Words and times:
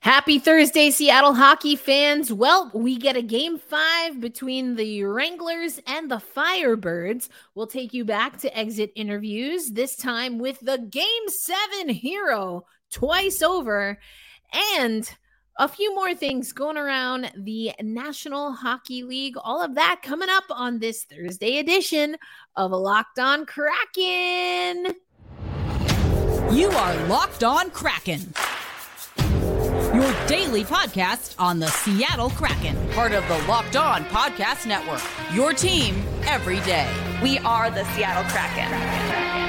Happy 0.00 0.38
Thursday, 0.38 0.92
Seattle 0.92 1.34
hockey 1.34 1.74
fans. 1.74 2.32
Well, 2.32 2.70
we 2.72 2.96
get 2.96 3.16
a 3.16 3.22
game 3.22 3.58
five 3.58 4.20
between 4.20 4.76
the 4.76 5.02
Wranglers 5.02 5.80
and 5.88 6.08
the 6.08 6.22
Firebirds. 6.36 7.28
We'll 7.56 7.66
take 7.66 7.92
you 7.92 8.04
back 8.04 8.38
to 8.38 8.56
exit 8.56 8.92
interviews, 8.94 9.72
this 9.72 9.96
time 9.96 10.38
with 10.38 10.60
the 10.60 10.78
game 10.78 11.28
seven 11.28 11.88
hero 11.88 12.64
twice 12.92 13.42
over, 13.42 13.98
and 14.76 15.10
a 15.58 15.66
few 15.66 15.92
more 15.96 16.14
things 16.14 16.52
going 16.52 16.76
around 16.76 17.32
the 17.36 17.72
National 17.82 18.52
Hockey 18.52 19.02
League. 19.02 19.34
All 19.42 19.60
of 19.60 19.74
that 19.74 20.02
coming 20.04 20.30
up 20.30 20.44
on 20.50 20.78
this 20.78 21.02
Thursday 21.02 21.58
edition 21.58 22.16
of 22.54 22.70
Locked 22.70 23.18
On 23.18 23.44
Kraken. 23.44 24.94
You 26.52 26.70
are 26.70 27.06
Locked 27.08 27.42
On 27.42 27.68
Kraken 27.70 28.32
your 30.08 30.26
daily 30.26 30.64
podcast 30.64 31.34
on 31.38 31.58
the 31.58 31.66
Seattle 31.66 32.30
Kraken, 32.30 32.76
part 32.92 33.12
of 33.12 33.26
the 33.28 33.36
Locked 33.46 33.76
On 33.76 34.04
Podcast 34.04 34.66
Network. 34.66 35.02
Your 35.34 35.52
team 35.52 36.02
every 36.22 36.60
day. 36.60 36.90
We 37.22 37.38
are 37.40 37.70
the 37.70 37.84
Seattle 37.94 38.24
Kraken. 38.30 38.68
Kraken. 38.68 39.47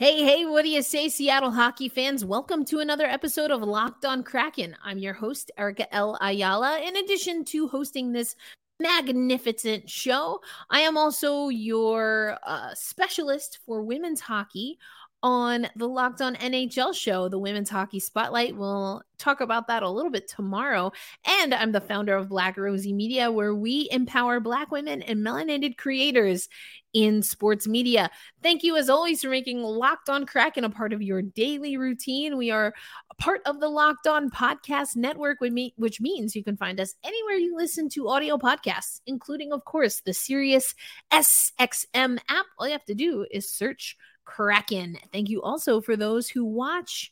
Hey, 0.00 0.24
hey, 0.24 0.46
what 0.46 0.62
do 0.62 0.70
you 0.70 0.80
say, 0.80 1.10
Seattle 1.10 1.50
hockey 1.50 1.90
fans? 1.90 2.24
Welcome 2.24 2.64
to 2.64 2.78
another 2.78 3.04
episode 3.04 3.50
of 3.50 3.60
Locked 3.60 4.06
on 4.06 4.22
Kraken. 4.22 4.74
I'm 4.82 4.96
your 4.96 5.12
host, 5.12 5.50
Erica 5.58 5.94
L. 5.94 6.16
Ayala. 6.22 6.80
In 6.80 6.96
addition 6.96 7.44
to 7.44 7.68
hosting 7.68 8.10
this 8.10 8.34
magnificent 8.80 9.90
show, 9.90 10.40
I 10.70 10.80
am 10.80 10.96
also 10.96 11.50
your 11.50 12.38
uh, 12.46 12.74
specialist 12.74 13.58
for 13.66 13.82
women's 13.82 14.22
hockey 14.22 14.78
on 15.22 15.68
the 15.76 15.88
Locked 15.88 16.22
On 16.22 16.34
NHL 16.36 16.94
show, 16.94 17.28
the 17.28 17.38
Women's 17.38 17.68
Hockey 17.70 18.00
Spotlight. 18.00 18.56
We'll 18.56 19.02
talk 19.18 19.40
about 19.40 19.68
that 19.68 19.82
a 19.82 19.90
little 19.90 20.10
bit 20.10 20.28
tomorrow. 20.28 20.92
And 21.26 21.52
I'm 21.52 21.72
the 21.72 21.80
founder 21.80 22.16
of 22.16 22.30
Black 22.30 22.56
Rosie 22.56 22.92
Media, 22.92 23.30
where 23.30 23.54
we 23.54 23.88
empower 23.90 24.40
Black 24.40 24.70
women 24.70 25.02
and 25.02 25.20
melanated 25.20 25.76
creators 25.76 26.48
in 26.92 27.22
sports 27.22 27.68
media. 27.68 28.10
Thank 28.42 28.64
you, 28.64 28.76
as 28.76 28.88
always, 28.88 29.20
for 29.20 29.28
making 29.28 29.62
Locked 29.62 30.08
On 30.08 30.26
Kraken 30.26 30.64
a 30.64 30.70
part 30.70 30.92
of 30.92 31.02
your 31.02 31.22
daily 31.22 31.76
routine. 31.76 32.36
We 32.36 32.50
are 32.50 32.72
part 33.18 33.42
of 33.44 33.60
the 33.60 33.68
Locked 33.68 34.06
On 34.06 34.30
Podcast 34.30 34.96
Network, 34.96 35.38
which 35.40 36.00
means 36.00 36.34
you 36.34 36.42
can 36.42 36.56
find 36.56 36.80
us 36.80 36.94
anywhere 37.04 37.36
you 37.36 37.54
listen 37.56 37.88
to 37.90 38.08
audio 38.08 38.38
podcasts, 38.38 39.02
including, 39.06 39.52
of 39.52 39.64
course, 39.66 40.00
the 40.00 40.14
Sirius 40.14 40.74
SXM 41.12 42.18
app. 42.28 42.46
All 42.58 42.66
you 42.66 42.72
have 42.72 42.84
to 42.86 42.94
do 42.94 43.26
is 43.30 43.52
search 43.52 43.96
Kraken. 44.30 44.96
Thank 45.12 45.28
you 45.28 45.42
also 45.42 45.80
for 45.80 45.96
those 45.96 46.28
who 46.28 46.44
watch 46.44 47.10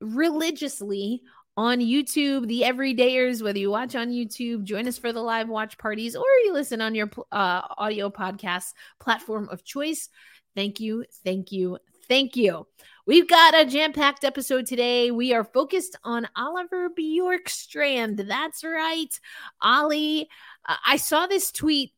religiously 0.00 1.22
on 1.56 1.78
YouTube, 1.78 2.46
the 2.48 2.62
everydayers, 2.62 3.42
whether 3.42 3.58
you 3.58 3.70
watch 3.70 3.94
on 3.94 4.10
YouTube, 4.10 4.64
join 4.64 4.86
us 4.86 4.98
for 4.98 5.12
the 5.12 5.22
live 5.22 5.48
watch 5.48 5.78
parties, 5.78 6.14
or 6.14 6.24
you 6.44 6.52
listen 6.52 6.82
on 6.82 6.94
your 6.94 7.10
uh, 7.32 7.62
audio 7.78 8.10
podcast 8.10 8.74
platform 9.00 9.48
of 9.50 9.64
choice. 9.64 10.10
Thank 10.54 10.80
you, 10.80 11.04
thank 11.24 11.50
you, 11.50 11.78
thank 12.08 12.36
you. 12.36 12.66
We've 13.06 13.28
got 13.28 13.58
a 13.58 13.64
jam 13.64 13.94
packed 13.94 14.24
episode 14.24 14.66
today. 14.66 15.10
We 15.10 15.32
are 15.32 15.44
focused 15.44 15.96
on 16.04 16.28
Oliver 16.36 16.90
Bjorkstrand. 16.90 18.28
That's 18.28 18.62
right. 18.62 19.18
Ollie, 19.62 20.28
uh, 20.68 20.76
I 20.86 20.98
saw 20.98 21.26
this 21.26 21.50
tweet 21.50 21.92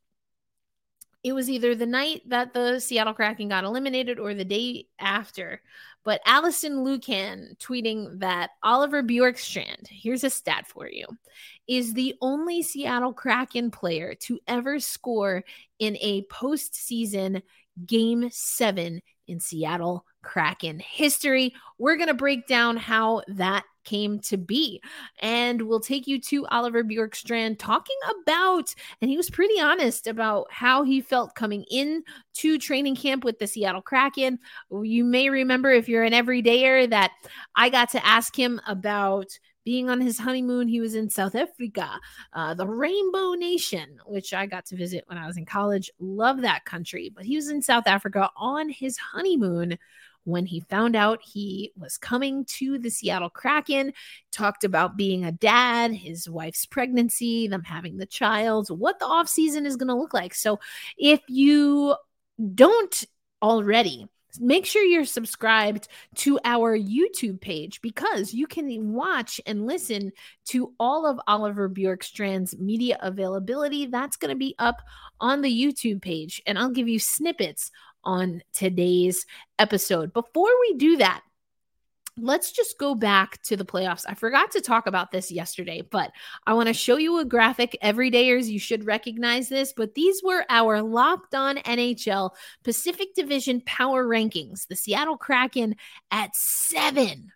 it 1.25 1.33
was 1.33 1.49
either 1.49 1.75
the 1.75 1.87
night 1.87 2.23
that 2.29 2.53
the 2.53 2.81
Seattle 2.81 3.15
Kraken 3.15 3.49
got 3.49 3.65
eliminated 3.65 4.19
or 4.19 4.35
the 4.35 4.45
day 4.45 4.87
after. 4.99 5.61
But 6.05 6.21
Alison 6.27 6.85
Lukan 6.85 7.57
tweeting 7.59 8.19
that 8.19 8.51
Oliver 8.63 9.05
Bjorkstrand, 9.05 9.87
here's 9.89 10.25
a 10.25 10.31
stat 10.31 10.67
for 10.67 10.89
you, 10.89 11.07
is 11.69 11.95
the 11.95 12.17
only 12.21 12.63
Seattle 12.63 13.13
Kraken 13.13 13.71
player 13.71 14.15
to 14.23 14.41
ever 14.49 14.81
score 14.81 15.45
in 15.79 15.97
a 16.01 16.25
postseason 16.25 17.43
game 17.87 18.29
seven 18.33 19.01
in 19.29 19.39
Seattle 19.39 20.05
Kraken 20.23 20.81
history. 20.81 21.55
We're 21.79 21.97
going 21.97 22.09
to 22.09 22.15
break 22.15 22.49
down 22.49 22.77
how 22.77 23.23
that 23.29 23.65
came 23.85 24.19
to 24.21 24.37
be. 24.37 24.81
And 25.21 25.63
we'll 25.63 25.81
take 25.81 26.07
you 26.07 26.21
to 26.23 26.47
Oliver 26.47 26.85
Bjorkstrand 26.85 27.59
talking 27.59 27.97
about, 28.23 28.75
and 29.01 29.11
he 29.11 29.17
was 29.17 29.31
pretty 29.31 29.61
honest 29.61 30.07
about 30.07 30.47
how 30.51 30.83
he 30.83 31.01
felt 31.01 31.35
coming 31.35 31.65
in 31.71 32.03
to 32.35 32.59
training 32.59 32.97
camp 32.97 33.25
with 33.25 33.39
the 33.39 33.47
Seattle 33.47 33.83
Kraken. 33.83 34.39
You 34.71 35.05
may 35.05 35.29
remember 35.29 35.71
if 35.71 35.89
you're 35.89 36.05
an 36.05 36.13
everydayer 36.13 36.89
that 36.91 37.13
I 37.55 37.69
got 37.69 37.91
to 37.91 38.07
ask 38.07 38.37
him 38.37 38.61
about 38.67 39.39
being 39.65 39.89
on 39.89 40.01
his 40.01 40.19
honeymoon, 40.19 40.69
he 40.69 40.81
was 40.81 40.95
in 40.95 41.09
South 41.09 41.35
Africa, 41.35 42.01
uh, 42.33 42.55
the 42.55 42.67
Rainbow 42.67 43.35
Nation, 43.35 43.99
which 44.07 44.35
I 44.35 44.47
got 44.47 44.67
to 44.67 44.77
visit 44.77 45.05
when 45.07 45.19
I 45.19 45.27
was 45.27 45.37
in 45.37 45.47
college. 45.47 45.91
Love 46.01 46.41
that 46.43 46.65
country. 46.65 47.13
But 47.15 47.25
he 47.25 47.37
was 47.37 47.49
in 47.49 47.63
South 47.63 47.87
Africa 47.87 48.31
on 48.37 48.69
his 48.69 48.97
honeymoon 48.99 49.79
when 50.25 50.47
he 50.47 50.61
found 50.61 50.97
out 50.97 51.21
he 51.23 51.73
was 51.77 51.99
coming 51.99 52.45
to 52.45 52.79
the 52.79 52.91
Seattle 52.91 53.31
Kraken, 53.31 53.93
talked 54.31 54.65
about 54.65 54.97
being 54.97 55.25
a 55.25 55.33
dad, 55.33 55.93
his 55.93 56.29
wife's 56.29 56.67
pregnancy, 56.67 57.49
them 57.49 57.65
having 57.65 57.97
the 57.97 58.07
child, 58.07 58.69
what 58.69 58.99
the 58.99 59.07
off 59.07 59.29
season 59.29 59.67
is 59.67 59.77
going 59.77 59.89
to 59.89 59.95
look 59.95 60.15
like. 60.15 60.35
So 60.35 60.61
if 60.97 61.21
you 61.29 61.97
don't 62.55 63.05
already 63.43 64.07
make 64.41 64.67
sure 64.67 64.83
you're 64.83 65.05
subscribed 65.05 65.89
to 66.15 66.39
our 66.45 66.77
YouTube 66.77 67.41
page 67.41 67.81
because 67.83 68.33
you 68.33 68.47
can 68.47 68.93
watch 68.93 69.41
and 69.47 69.67
listen 69.67 70.13
to 70.47 70.73
all 70.79 71.07
of 71.07 71.21
Oliver 71.27 71.69
Bjorkstrand's 71.69 72.57
media 72.59 72.99
availability. 73.01 73.87
That's 73.87 74.17
going 74.17 74.31
to 74.31 74.39
be 74.39 74.55
up 74.59 74.81
on 75.21 75.43
the 75.43 75.53
YouTube 75.53 76.03
page, 76.03 76.43
and 76.47 76.59
I'll 76.59 76.71
give 76.71 76.89
you 76.89 76.99
snippets 76.99 77.71
on 78.05 78.43
today's 78.53 79.27
episode. 79.59 80.13
Before 80.13 80.51
we 80.61 80.75
do 80.75 80.97
that, 80.99 81.23
let's 82.19 82.53
just 82.53 82.79
go 82.79 82.95
back 82.95 83.41
to 83.43 83.57
the 83.57 83.65
playoffs. 83.65 84.05
I 84.07 84.15
forgot 84.15 84.51
to 84.53 84.61
talk 84.61 84.87
about 84.87 85.11
this 85.11 85.31
yesterday, 85.31 85.83
but 85.83 86.13
I 86.47 86.55
want 86.55 86.69
to 86.69 86.75
show 86.75 86.97
you 86.97 87.19
a 87.19 87.25
graphic. 87.25 87.77
Everydayers, 87.83 88.47
you 88.47 88.59
should 88.59 88.85
recognize 88.85 89.49
this, 89.49 89.73
but 89.73 89.95
these 89.95 90.23
were 90.23 90.45
our 90.49 90.83
locked 90.83 91.35
on 91.35 91.57
NHL 91.57 92.31
Pacific 92.65 93.15
Division 93.15 93.63
power 93.65 94.07
rankings. 94.07 94.67
The 94.67 94.77
Seattle 94.77 95.17
Kraken 95.17 95.77
at 96.11 96.35
seven. 96.37 97.33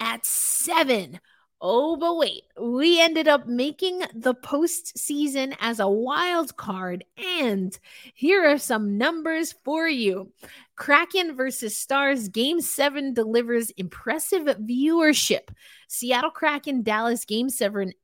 At 0.00 0.26
seven 0.26 1.20
Oh, 1.66 1.96
but 1.96 2.18
wait, 2.18 2.42
we 2.60 3.00
ended 3.00 3.26
up 3.26 3.46
making 3.46 4.00
the 4.14 4.34
postseason 4.34 5.56
as 5.60 5.80
a 5.80 5.88
wild 5.88 6.58
card. 6.58 7.06
And 7.16 7.76
here 8.12 8.44
are 8.44 8.58
some 8.58 8.98
numbers 8.98 9.54
for 9.64 9.88
you 9.88 10.30
Kraken 10.76 11.34
versus 11.34 11.74
Stars 11.74 12.28
Game 12.28 12.60
7 12.60 13.14
delivers 13.14 13.70
impressive 13.78 14.42
viewership. 14.42 15.48
Seattle 15.88 16.30
Kraken 16.30 16.82
Dallas 16.82 17.24
Game 17.24 17.48
7 17.48 17.94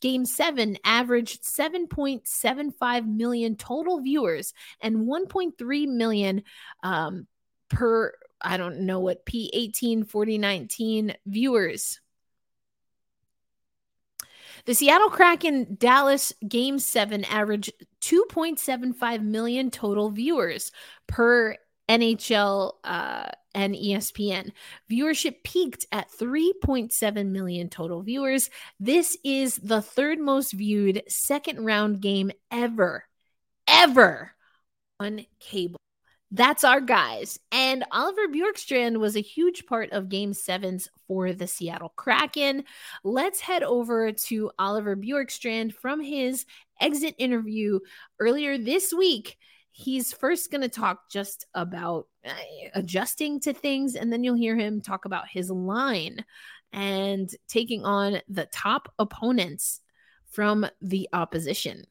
Game 0.00 0.24
7 0.24 0.78
averaged 0.82 1.42
7.75 1.42 3.06
million 3.06 3.54
total 3.54 4.00
viewers 4.00 4.54
and 4.80 5.06
1.3 5.06 5.88
million 5.88 6.42
um, 6.82 7.26
per, 7.68 8.14
I 8.40 8.56
don't 8.56 8.80
know 8.80 9.00
what, 9.00 9.26
P18 9.26 10.08
4019 10.08 11.16
viewers. 11.26 12.00
The 14.66 14.74
Seattle 14.74 15.10
Kraken 15.10 15.76
Dallas 15.78 16.32
Game 16.46 16.78
7 16.78 17.24
averaged 17.24 17.72
2.75 18.02 19.22
million 19.22 19.70
total 19.70 20.10
viewers 20.10 20.72
per 21.06 21.56
NHL 21.88 22.74
uh, 22.84 23.30
and 23.54 23.74
ESPN. 23.74 24.52
Viewership 24.90 25.42
peaked 25.42 25.86
at 25.90 26.10
3.7 26.12 27.30
million 27.30 27.68
total 27.68 28.02
viewers. 28.02 28.48
This 28.78 29.16
is 29.24 29.56
the 29.56 29.82
third 29.82 30.20
most 30.20 30.52
viewed 30.52 31.02
second 31.08 31.64
round 31.64 32.00
game 32.00 32.30
ever, 32.50 33.04
ever 33.66 34.32
on 35.00 35.26
cable. 35.40 35.80
That's 36.32 36.62
our 36.62 36.80
guys. 36.80 37.40
And 37.50 37.84
Oliver 37.90 38.28
Bjorkstrand 38.28 38.98
was 38.98 39.16
a 39.16 39.20
huge 39.20 39.66
part 39.66 39.90
of 39.90 40.08
game 40.08 40.32
sevens 40.32 40.88
for 41.08 41.32
the 41.32 41.48
Seattle 41.48 41.92
Kraken. 41.96 42.64
Let's 43.02 43.40
head 43.40 43.64
over 43.64 44.12
to 44.12 44.50
Oliver 44.56 44.96
Bjorkstrand 44.96 45.74
from 45.74 46.00
his 46.00 46.46
exit 46.80 47.16
interview 47.18 47.80
earlier 48.20 48.58
this 48.58 48.92
week. 48.92 49.38
He's 49.72 50.12
first 50.12 50.52
going 50.52 50.60
to 50.60 50.68
talk 50.68 51.10
just 51.10 51.46
about 51.54 52.06
uh, 52.24 52.32
adjusting 52.74 53.40
to 53.40 53.52
things, 53.52 53.96
and 53.96 54.12
then 54.12 54.22
you'll 54.22 54.34
hear 54.34 54.56
him 54.56 54.80
talk 54.80 55.06
about 55.06 55.28
his 55.28 55.50
line 55.50 56.24
and 56.72 57.28
taking 57.48 57.84
on 57.84 58.20
the 58.28 58.46
top 58.46 58.92
opponents 58.98 59.80
from 60.30 60.66
the 60.80 61.08
opposition. 61.12 61.84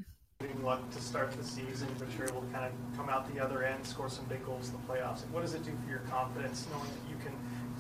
Luck 0.64 0.90
to 0.92 1.02
start 1.02 1.34
the 1.34 1.44
season, 1.44 1.90
but 2.00 2.08
you're 2.18 2.26
able 2.26 2.40
to 2.40 2.48
kind 2.54 2.64
of 2.64 2.72
come 2.96 3.10
out 3.10 3.34
the 3.34 3.44
other 3.44 3.62
end, 3.62 3.86
score 3.86 4.08
some 4.10 4.24
big 4.26 4.46
goals 4.46 4.70
in 4.70 4.74
the 4.74 4.88
playoffs. 4.88 5.20
What 5.34 5.42
does 5.42 5.54
it 5.54 5.66
do 5.66 5.72
for 5.84 5.90
your 5.90 6.00
confidence 6.10 6.66
knowing 6.72 6.88
that 6.88 7.10
you 7.10 7.18
can 7.22 7.34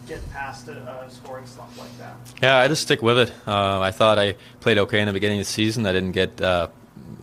get 0.06 0.30
past 0.34 0.68
a, 0.68 1.06
a 1.06 1.10
scoring 1.10 1.46
slump 1.46 1.78
like 1.78 1.98
that? 2.00 2.16
Yeah, 2.42 2.58
I 2.58 2.68
just 2.68 2.82
stick 2.82 3.02
with 3.02 3.18
it. 3.18 3.32
Uh, 3.48 3.80
I 3.80 3.92
thought 3.92 4.20
I 4.20 4.36
played 4.60 4.78
okay 4.78 5.00
in 5.00 5.08
the 5.08 5.14
beginning 5.14 5.40
of 5.40 5.46
the 5.46 5.52
season. 5.52 5.86
I 5.86 5.94
didn't 5.94 6.12
get, 6.12 6.42
uh, 6.42 6.68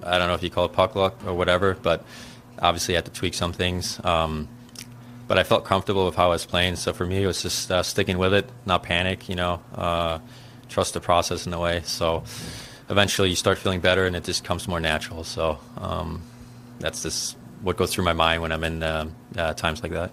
I 0.02 0.16
don't 0.16 0.28
know 0.28 0.34
if 0.34 0.42
you 0.42 0.48
call 0.48 0.64
it 0.64 0.72
puck 0.72 0.94
luck 0.94 1.14
or 1.26 1.34
whatever, 1.34 1.76
but 1.82 2.02
obviously 2.58 2.94
I 2.94 2.96
had 2.96 3.04
to 3.04 3.10
tweak 3.10 3.34
some 3.34 3.52
things. 3.52 4.02
Um, 4.04 4.48
but 5.28 5.36
I 5.38 5.42
felt 5.42 5.66
comfortable 5.66 6.06
with 6.06 6.14
how 6.14 6.26
I 6.26 6.28
was 6.28 6.46
playing. 6.46 6.76
So 6.76 6.94
for 6.94 7.04
me, 7.04 7.22
it 7.22 7.26
was 7.26 7.42
just 7.42 7.70
uh, 7.70 7.82
sticking 7.82 8.16
with 8.16 8.32
it, 8.32 8.48
not 8.64 8.84
panic, 8.84 9.28
you 9.28 9.34
know, 9.34 9.60
uh, 9.74 10.18
trust 10.70 10.94
the 10.94 11.00
process 11.00 11.46
in 11.46 11.52
a 11.52 11.60
way. 11.60 11.82
So 11.84 12.24
eventually 12.88 13.30
you 13.30 13.36
start 13.36 13.58
feeling 13.58 13.80
better 13.80 14.06
and 14.06 14.16
it 14.16 14.24
just 14.24 14.44
comes 14.44 14.68
more 14.68 14.80
natural. 14.80 15.24
So 15.24 15.58
um, 15.78 16.22
that's 16.78 17.02
just 17.02 17.36
what 17.62 17.76
goes 17.76 17.92
through 17.92 18.04
my 18.04 18.12
mind 18.12 18.42
when 18.42 18.52
I'm 18.52 18.64
in 18.64 18.82
uh, 18.82 19.08
uh 19.36 19.54
times 19.54 19.82
like 19.82 19.92
that. 19.92 20.10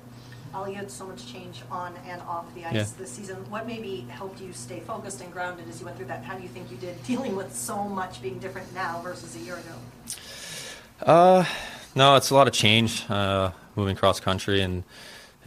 Ollie, 0.53 0.71
you 0.71 0.77
had 0.77 0.91
so 0.91 1.07
much 1.07 1.25
change 1.31 1.63
on 1.71 1.95
and 2.07 2.21
off 2.21 2.53
the 2.53 2.63
ice 2.63 2.73
yeah. 2.73 2.85
this 2.97 3.11
season. 3.11 3.37
What 3.49 3.65
maybe 3.65 4.05
helped 4.09 4.39
you 4.39 4.53
stay 4.53 4.81
focused 4.81 5.19
and 5.21 5.33
grounded 5.33 5.67
as 5.67 5.79
you 5.79 5.85
went 5.85 5.97
through 5.97 6.05
that? 6.07 6.23
How 6.23 6.35
do 6.35 6.43
you 6.43 6.49
think 6.49 6.69
you 6.69 6.77
did 6.77 7.01
dealing 7.03 7.35
with 7.35 7.53
so 7.55 7.83
much 7.83 8.21
being 8.21 8.37
different 8.37 8.71
now 8.73 9.01
versus 9.01 9.35
a 9.35 9.39
year 9.39 9.55
ago? 9.55 9.73
Uh, 11.01 11.45
no, 11.95 12.15
it's 12.15 12.29
a 12.29 12.35
lot 12.35 12.47
of 12.47 12.53
change. 12.53 13.09
Uh, 13.09 13.51
moving 13.75 13.95
cross 13.95 14.19
country 14.19 14.61
and 14.61 14.83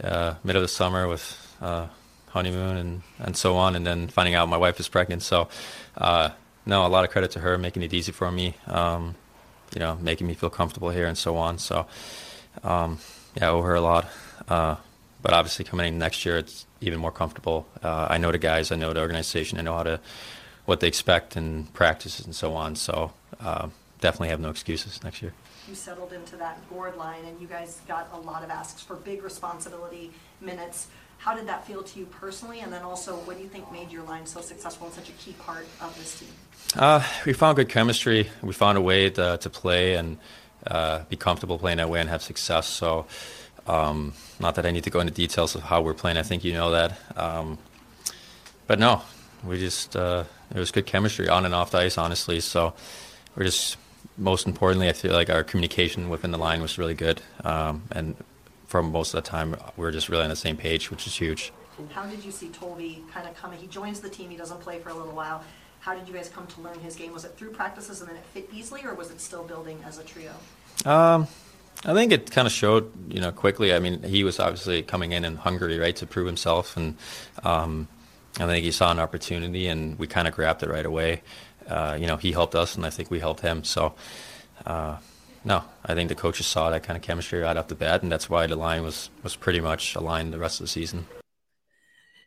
uh, 0.03 0.35
mid 0.43 0.57
of 0.57 0.61
the 0.61 0.67
summer 0.67 1.07
with 1.07 1.55
uh, 1.61 1.87
honeymoon 2.27 2.77
and, 2.77 3.01
and 3.19 3.37
so 3.37 3.55
on, 3.55 3.75
and 3.75 3.87
then 3.87 4.07
finding 4.09 4.35
out 4.35 4.49
my 4.49 4.57
wife 4.57 4.79
is 4.79 4.87
pregnant. 4.89 5.23
So, 5.23 5.47
uh, 5.97 6.29
no, 6.67 6.85
a 6.85 6.89
lot 6.89 7.03
of 7.03 7.09
credit 7.09 7.31
to 7.31 7.39
her 7.39 7.57
making 7.57 7.83
it 7.83 7.93
easy 7.93 8.11
for 8.11 8.31
me, 8.31 8.55
um, 8.67 9.15
you 9.73 9.79
know, 9.79 9.95
making 9.95 10.27
me 10.27 10.33
feel 10.33 10.49
comfortable 10.49 10.89
here 10.89 11.07
and 11.07 11.17
so 11.17 11.37
on. 11.37 11.57
So, 11.57 11.87
um, 12.63 12.99
yeah, 13.35 13.47
I 13.47 13.51
owe 13.51 13.61
her 13.61 13.75
a 13.75 13.81
lot. 13.81 14.07
Uh, 14.47 14.75
but 15.21 15.33
obviously, 15.33 15.65
coming 15.65 15.87
in 15.87 15.97
next 15.97 16.25
year, 16.25 16.37
it's 16.37 16.65
even 16.81 16.99
more 16.99 17.11
comfortable. 17.11 17.67
Uh, 17.81 18.07
I 18.09 18.17
know 18.17 18.31
the 18.31 18.37
guys, 18.37 18.71
I 18.71 18.75
know 18.75 18.93
the 18.93 18.99
organization, 18.99 19.57
I 19.57 19.61
know 19.63 19.73
how 19.73 19.83
to 19.83 19.99
what 20.65 20.79
they 20.81 20.87
expect 20.87 21.35
and 21.35 21.73
practices 21.73 22.25
and 22.25 22.35
so 22.35 22.53
on. 22.53 22.75
So, 22.75 23.13
uh, 23.39 23.69
definitely 23.99 24.29
have 24.29 24.39
no 24.39 24.49
excuses 24.49 25.03
next 25.03 25.21
year 25.21 25.33
you 25.67 25.75
settled 25.75 26.13
into 26.13 26.35
that 26.37 26.57
Gourde 26.69 26.95
line 26.95 27.25
and 27.25 27.39
you 27.41 27.47
guys 27.47 27.81
got 27.87 28.07
a 28.13 28.17
lot 28.17 28.43
of 28.43 28.49
asks 28.49 28.81
for 28.81 28.95
big 28.95 29.23
responsibility 29.23 30.11
minutes. 30.41 30.87
How 31.17 31.35
did 31.35 31.47
that 31.47 31.65
feel 31.65 31.83
to 31.83 31.99
you 31.99 32.05
personally? 32.05 32.61
And 32.61 32.71
then 32.71 32.83
also, 32.83 33.15
what 33.17 33.37
do 33.37 33.43
you 33.43 33.49
think 33.49 33.71
made 33.71 33.91
your 33.91 34.03
line 34.03 34.25
so 34.25 34.39
successful 34.39 34.87
and 34.87 34.95
such 34.95 35.09
a 35.09 35.13
key 35.13 35.33
part 35.33 35.65
of 35.81 35.95
this 35.97 36.19
team? 36.19 36.29
Uh, 36.75 37.03
we 37.25 37.33
found 37.33 37.55
good 37.55 37.69
chemistry. 37.69 38.29
We 38.41 38.53
found 38.53 38.77
a 38.77 38.81
way 38.81 39.09
to, 39.09 39.37
to 39.37 39.49
play 39.49 39.95
and 39.95 40.17
uh, 40.65 41.03
be 41.09 41.15
comfortable 41.15 41.57
playing 41.57 41.77
that 41.77 41.89
way 41.89 41.99
and 41.99 42.09
have 42.09 42.21
success. 42.21 42.67
So, 42.67 43.05
um, 43.67 44.13
not 44.39 44.55
that 44.55 44.65
I 44.65 44.71
need 44.71 44.83
to 44.83 44.89
go 44.89 44.99
into 44.99 45.13
details 45.13 45.55
of 45.55 45.63
how 45.63 45.81
we're 45.81 45.93
playing. 45.93 46.17
I 46.17 46.23
think 46.23 46.43
you 46.43 46.53
know 46.53 46.71
that. 46.71 46.97
Um, 47.15 47.57
but 48.67 48.79
no, 48.79 49.01
we 49.43 49.59
just 49.59 49.95
uh, 49.95 50.25
it 50.53 50.59
was 50.59 50.71
good 50.71 50.85
chemistry 50.85 51.29
on 51.29 51.45
and 51.45 51.55
off 51.55 51.71
the 51.71 51.79
ice, 51.79 51.97
honestly. 51.97 52.39
So 52.39 52.73
we're 53.35 53.45
just 53.45 53.77
most 54.17 54.47
importantly, 54.47 54.89
I 54.89 54.93
feel 54.93 55.13
like 55.13 55.29
our 55.29 55.43
communication 55.43 56.09
within 56.09 56.31
the 56.31 56.37
line 56.37 56.61
was 56.61 56.77
really 56.77 56.93
good, 56.93 57.21
um, 57.43 57.83
and 57.91 58.15
for 58.67 58.81
most 58.83 59.13
of 59.13 59.23
the 59.23 59.29
time, 59.29 59.55
we're 59.77 59.91
just 59.91 60.09
really 60.09 60.23
on 60.23 60.29
the 60.29 60.35
same 60.35 60.57
page, 60.57 60.91
which 60.91 61.07
is 61.07 61.15
huge. 61.15 61.53
How 61.91 62.05
did 62.07 62.23
you 62.23 62.31
see 62.31 62.47
Tolvi 62.47 63.07
kind 63.11 63.27
of 63.27 63.35
coming? 63.35 63.59
He 63.59 63.67
joins 63.67 63.99
the 63.99 64.09
team, 64.09 64.29
he 64.29 64.37
doesn't 64.37 64.59
play 64.59 64.79
for 64.79 64.89
a 64.89 64.93
little 64.93 65.13
while. 65.13 65.43
How 65.87 65.95
did 65.95 66.07
you 66.07 66.13
guys 66.13 66.27
come 66.27 66.45
to 66.47 66.61
learn 66.61 66.77
his 66.79 66.97
game? 66.97 67.13
Was 67.13 67.23
it 67.23 67.37
through 67.37 67.51
practices 67.51 68.01
and 68.01 68.09
then 68.09 68.17
it 68.17 68.25
fit 68.25 68.49
easily, 68.53 68.83
or 68.83 68.93
was 68.93 69.09
it 69.09 69.21
still 69.21 69.43
building 69.43 69.81
as 69.85 69.97
a 69.97 70.03
trio? 70.03 70.33
Um, 70.85 71.27
I 71.85 71.93
think 71.93 72.11
it 72.11 72.29
kind 72.29 72.45
of 72.45 72.51
showed, 72.51 72.91
you 73.09 73.21
know, 73.21 73.31
quickly. 73.31 73.73
I 73.73 73.79
mean, 73.79 74.03
he 74.03 74.25
was 74.25 74.37
obviously 74.37 74.83
coming 74.83 75.13
in 75.13 75.23
and 75.23 75.37
hungry, 75.37 75.79
right, 75.79 75.95
to 75.95 76.05
prove 76.05 76.27
himself, 76.27 76.75
and 76.75 76.97
um, 77.43 77.87
I 78.37 78.47
think 78.47 78.65
he 78.65 78.71
saw 78.71 78.91
an 78.91 78.99
opportunity, 78.99 79.67
and 79.67 79.97
we 79.97 80.07
kind 80.07 80.27
of 80.27 80.33
grabbed 80.33 80.61
it 80.61 80.69
right 80.69 80.85
away 80.85 81.21
uh, 81.69 81.97
you 81.99 82.07
know, 82.07 82.17
he 82.17 82.31
helped 82.31 82.55
us, 82.55 82.75
and 82.75 82.85
I 82.85 82.89
think 82.89 83.11
we 83.11 83.19
helped 83.19 83.41
him. 83.41 83.63
So, 83.63 83.93
uh, 84.65 84.97
no, 85.43 85.63
I 85.85 85.93
think 85.93 86.09
the 86.09 86.15
coaches 86.15 86.47
saw 86.47 86.69
that 86.69 86.83
kind 86.83 86.97
of 86.97 87.03
chemistry 87.03 87.39
right 87.39 87.55
off 87.55 87.67
the 87.67 87.75
bat, 87.75 88.03
and 88.03 88.11
that's 88.11 88.29
why 88.29 88.47
the 88.47 88.55
line 88.55 88.83
was 88.83 89.09
was 89.23 89.35
pretty 89.35 89.59
much 89.59 89.95
aligned 89.95 90.33
the 90.33 90.39
rest 90.39 90.59
of 90.59 90.65
the 90.65 90.69
season. 90.69 91.07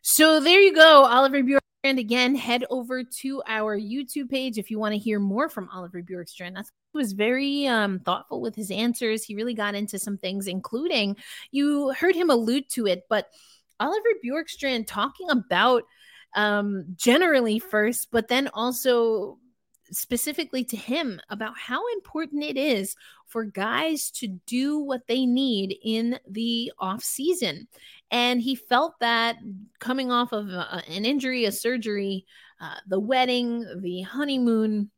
So 0.03 0.39
there 0.39 0.59
you 0.59 0.73
go, 0.73 1.05
Oliver 1.05 1.43
Bjorkstrand. 1.83 1.99
Again, 1.99 2.35
head 2.35 2.65
over 2.69 3.03
to 3.03 3.41
our 3.47 3.77
YouTube 3.77 4.29
page 4.29 4.57
if 4.57 4.69
you 4.71 4.79
want 4.79 4.93
to 4.93 4.99
hear 4.99 5.19
more 5.19 5.49
from 5.49 5.69
Oliver 5.69 6.01
Bjorkstrand. 6.01 6.55
That's 6.55 6.71
was 6.93 7.13
very 7.13 7.67
um, 7.67 7.99
thoughtful 7.99 8.41
with 8.41 8.53
his 8.53 8.69
answers. 8.69 9.23
He 9.23 9.35
really 9.35 9.53
got 9.53 9.75
into 9.75 9.97
some 9.97 10.17
things, 10.17 10.47
including 10.47 11.15
you 11.51 11.93
heard 11.93 12.15
him 12.15 12.29
allude 12.29 12.67
to 12.71 12.85
it, 12.85 13.03
but 13.09 13.27
Oliver 13.79 14.09
Bjorkstrand 14.23 14.87
talking 14.87 15.29
about 15.29 15.83
um, 16.35 16.85
generally 16.97 17.59
first, 17.59 18.09
but 18.11 18.27
then 18.27 18.49
also 18.53 19.37
specifically 19.91 20.63
to 20.65 20.77
him 20.77 21.19
about 21.29 21.57
how 21.57 21.81
important 21.93 22.43
it 22.43 22.57
is 22.57 22.95
for 23.27 23.43
guys 23.43 24.09
to 24.11 24.27
do 24.45 24.79
what 24.79 25.07
they 25.07 25.25
need 25.25 25.77
in 25.83 26.19
the 26.29 26.71
off 26.79 27.03
season. 27.03 27.67
And 28.09 28.41
he 28.41 28.55
felt 28.55 28.95
that 28.99 29.37
coming 29.79 30.11
off 30.11 30.31
of 30.31 30.49
a, 30.49 30.83
an 30.87 31.05
injury, 31.05 31.45
a 31.45 31.51
surgery, 31.51 32.25
uh, 32.59 32.75
the 32.87 32.99
wedding, 32.99 33.65
the 33.81 34.01
honeymoon, 34.01 34.91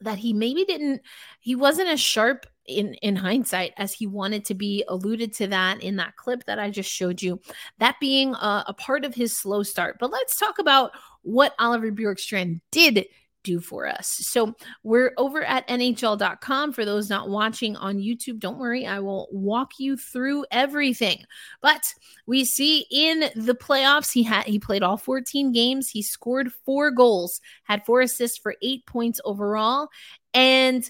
that 0.00 0.18
he 0.18 0.32
maybe 0.32 0.64
didn't, 0.64 1.02
he 1.40 1.54
wasn't 1.54 1.88
as 1.88 2.00
sharp 2.00 2.46
in 2.66 2.94
in 2.94 3.16
hindsight 3.16 3.72
as 3.76 3.92
he 3.92 4.06
wanted 4.06 4.44
to 4.44 4.54
be 4.54 4.84
alluded 4.88 5.32
to 5.32 5.48
that 5.48 5.82
in 5.82 5.96
that 5.96 6.14
clip 6.16 6.44
that 6.44 6.60
i 6.60 6.70
just 6.70 6.88
showed 6.88 7.20
you 7.20 7.40
that 7.78 7.96
being 7.98 8.34
a, 8.34 8.64
a 8.68 8.74
part 8.74 9.04
of 9.04 9.14
his 9.14 9.36
slow 9.36 9.64
start 9.64 9.96
but 9.98 10.12
let's 10.12 10.36
talk 10.36 10.60
about 10.60 10.92
what 11.22 11.54
oliver 11.58 11.90
bjorkstrand 11.90 12.60
did 12.70 13.04
do 13.42 13.60
for 13.60 13.86
us. 13.86 14.08
So 14.08 14.54
we're 14.82 15.12
over 15.16 15.42
at 15.42 15.66
NHL.com. 15.68 16.72
For 16.72 16.84
those 16.84 17.10
not 17.10 17.28
watching 17.28 17.76
on 17.76 17.98
YouTube, 17.98 18.38
don't 18.38 18.58
worry, 18.58 18.86
I 18.86 19.00
will 19.00 19.28
walk 19.30 19.72
you 19.78 19.96
through 19.96 20.46
everything. 20.50 21.24
But 21.60 21.82
we 22.26 22.44
see 22.44 22.86
in 22.90 23.30
the 23.36 23.54
playoffs, 23.54 24.12
he 24.12 24.22
had 24.22 24.44
he 24.44 24.58
played 24.58 24.82
all 24.82 24.96
14 24.96 25.52
games. 25.52 25.90
He 25.90 26.02
scored 26.02 26.52
four 26.64 26.90
goals, 26.90 27.40
had 27.64 27.84
four 27.84 28.00
assists 28.00 28.38
for 28.38 28.56
eight 28.62 28.86
points 28.86 29.20
overall, 29.24 29.88
and 30.34 30.88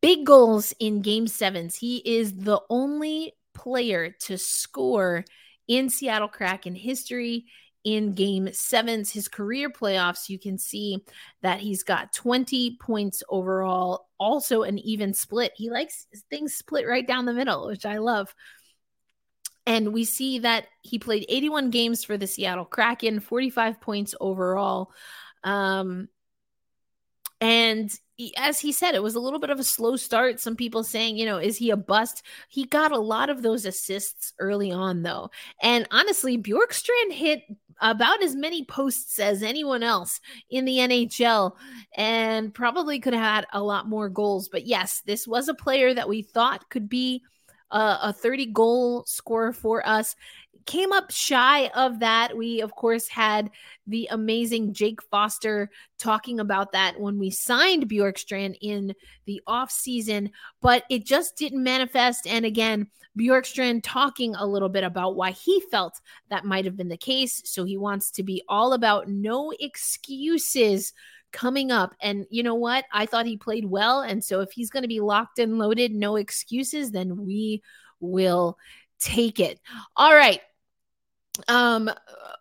big 0.00 0.24
goals 0.24 0.74
in 0.78 1.02
game 1.02 1.26
sevens. 1.26 1.76
He 1.76 1.98
is 1.98 2.34
the 2.34 2.60
only 2.70 3.34
player 3.54 4.14
to 4.20 4.38
score 4.38 5.24
in 5.66 5.90
Seattle 5.90 6.28
Kraken 6.28 6.74
history 6.74 7.46
in 7.84 8.14
game 8.14 8.52
sevens. 8.52 9.10
His 9.10 9.28
career 9.28 9.70
playoffs, 9.70 10.28
you 10.28 10.38
can 10.38 10.58
see 10.58 11.04
that 11.42 11.60
he's 11.60 11.82
got 11.82 12.12
20 12.12 12.76
points 12.80 13.22
overall, 13.28 14.08
also 14.18 14.62
an 14.62 14.78
even 14.78 15.14
split. 15.14 15.52
He 15.56 15.70
likes 15.70 16.06
things 16.30 16.54
split 16.54 16.86
right 16.86 17.06
down 17.06 17.24
the 17.24 17.32
middle, 17.32 17.66
which 17.66 17.86
I 17.86 17.98
love. 17.98 18.34
And 19.66 19.92
we 19.92 20.04
see 20.04 20.38
that 20.40 20.66
he 20.82 20.98
played 20.98 21.26
81 21.28 21.70
games 21.70 22.02
for 22.02 22.16
the 22.16 22.26
Seattle 22.26 22.64
Kraken, 22.64 23.20
45 23.20 23.80
points 23.80 24.14
overall. 24.18 24.90
Um, 25.44 26.08
and 27.40 27.94
as 28.36 28.58
he 28.58 28.72
said, 28.72 28.94
it 28.94 29.02
was 29.02 29.14
a 29.14 29.20
little 29.20 29.38
bit 29.38 29.50
of 29.50 29.60
a 29.60 29.64
slow 29.64 29.96
start. 29.96 30.40
Some 30.40 30.56
people 30.56 30.82
saying, 30.82 31.16
you 31.16 31.26
know, 31.26 31.38
is 31.38 31.56
he 31.56 31.70
a 31.70 31.76
bust? 31.76 32.22
He 32.48 32.64
got 32.64 32.90
a 32.90 32.98
lot 32.98 33.30
of 33.30 33.42
those 33.42 33.64
assists 33.64 34.32
early 34.40 34.72
on, 34.72 35.02
though. 35.02 35.30
And 35.62 35.86
honestly, 35.90 36.36
Bjorkstrand 36.36 37.12
hit 37.12 37.42
about 37.80 38.22
as 38.22 38.34
many 38.34 38.64
posts 38.64 39.18
as 39.18 39.42
anyone 39.42 39.82
else 39.82 40.20
in 40.50 40.64
the 40.64 40.78
NHL 40.78 41.52
and 41.96 42.52
probably 42.52 42.98
could 43.00 43.14
have 43.14 43.22
had 43.22 43.46
a 43.52 43.62
lot 43.62 43.88
more 43.88 44.08
goals. 44.08 44.48
But 44.48 44.66
yes, 44.66 45.02
this 45.06 45.26
was 45.26 45.48
a 45.48 45.54
player 45.54 45.94
that 45.94 46.08
we 46.08 46.22
thought 46.22 46.68
could 46.70 46.88
be 46.88 47.22
a, 47.70 47.98
a 48.04 48.12
30 48.12 48.46
goal 48.46 49.04
scorer 49.06 49.52
for 49.52 49.86
us 49.86 50.14
came 50.68 50.92
up 50.92 51.10
shy 51.10 51.68
of 51.68 52.00
that. 52.00 52.36
We, 52.36 52.60
of 52.60 52.72
course, 52.74 53.08
had 53.08 53.50
the 53.86 54.06
amazing 54.10 54.74
Jake 54.74 55.02
Foster 55.02 55.70
talking 55.98 56.40
about 56.40 56.72
that 56.72 57.00
when 57.00 57.18
we 57.18 57.30
signed 57.30 57.88
Bjorkstrand 57.88 58.56
in 58.60 58.94
the 59.24 59.40
off 59.46 59.70
season, 59.70 60.30
but 60.60 60.84
it 60.90 61.06
just 61.06 61.38
didn't 61.38 61.62
manifest. 61.62 62.26
And 62.26 62.44
again, 62.44 62.88
Bjorkstrand 63.18 63.80
talking 63.82 64.34
a 64.34 64.46
little 64.46 64.68
bit 64.68 64.84
about 64.84 65.16
why 65.16 65.32
he 65.32 65.60
felt 65.70 66.00
that 66.30 66.44
might 66.44 66.64
have 66.64 66.76
been 66.76 66.88
the 66.88 66.96
case. 66.96 67.42
So 67.44 67.64
he 67.64 67.76
wants 67.76 68.10
to 68.12 68.22
be 68.22 68.42
all 68.48 68.72
about 68.72 69.08
no 69.08 69.52
excuses 69.58 70.92
coming 71.32 71.70
up. 71.70 71.94
And 72.00 72.26
you 72.30 72.42
know 72.42 72.54
what? 72.54 72.84
I 72.92 73.06
thought 73.06 73.26
he 73.26 73.36
played 73.36 73.64
well. 73.64 74.00
And 74.00 74.22
so 74.22 74.40
if 74.40 74.52
he's 74.52 74.70
going 74.70 74.82
to 74.82 74.88
be 74.88 75.00
locked 75.00 75.38
and 75.38 75.58
loaded, 75.58 75.92
no 75.92 76.16
excuses, 76.16 76.90
then 76.90 77.24
we 77.24 77.62
will 78.00 78.58
take 79.00 79.40
it. 79.40 79.60
All 79.96 80.14
right. 80.14 80.40
Um, 81.46 81.90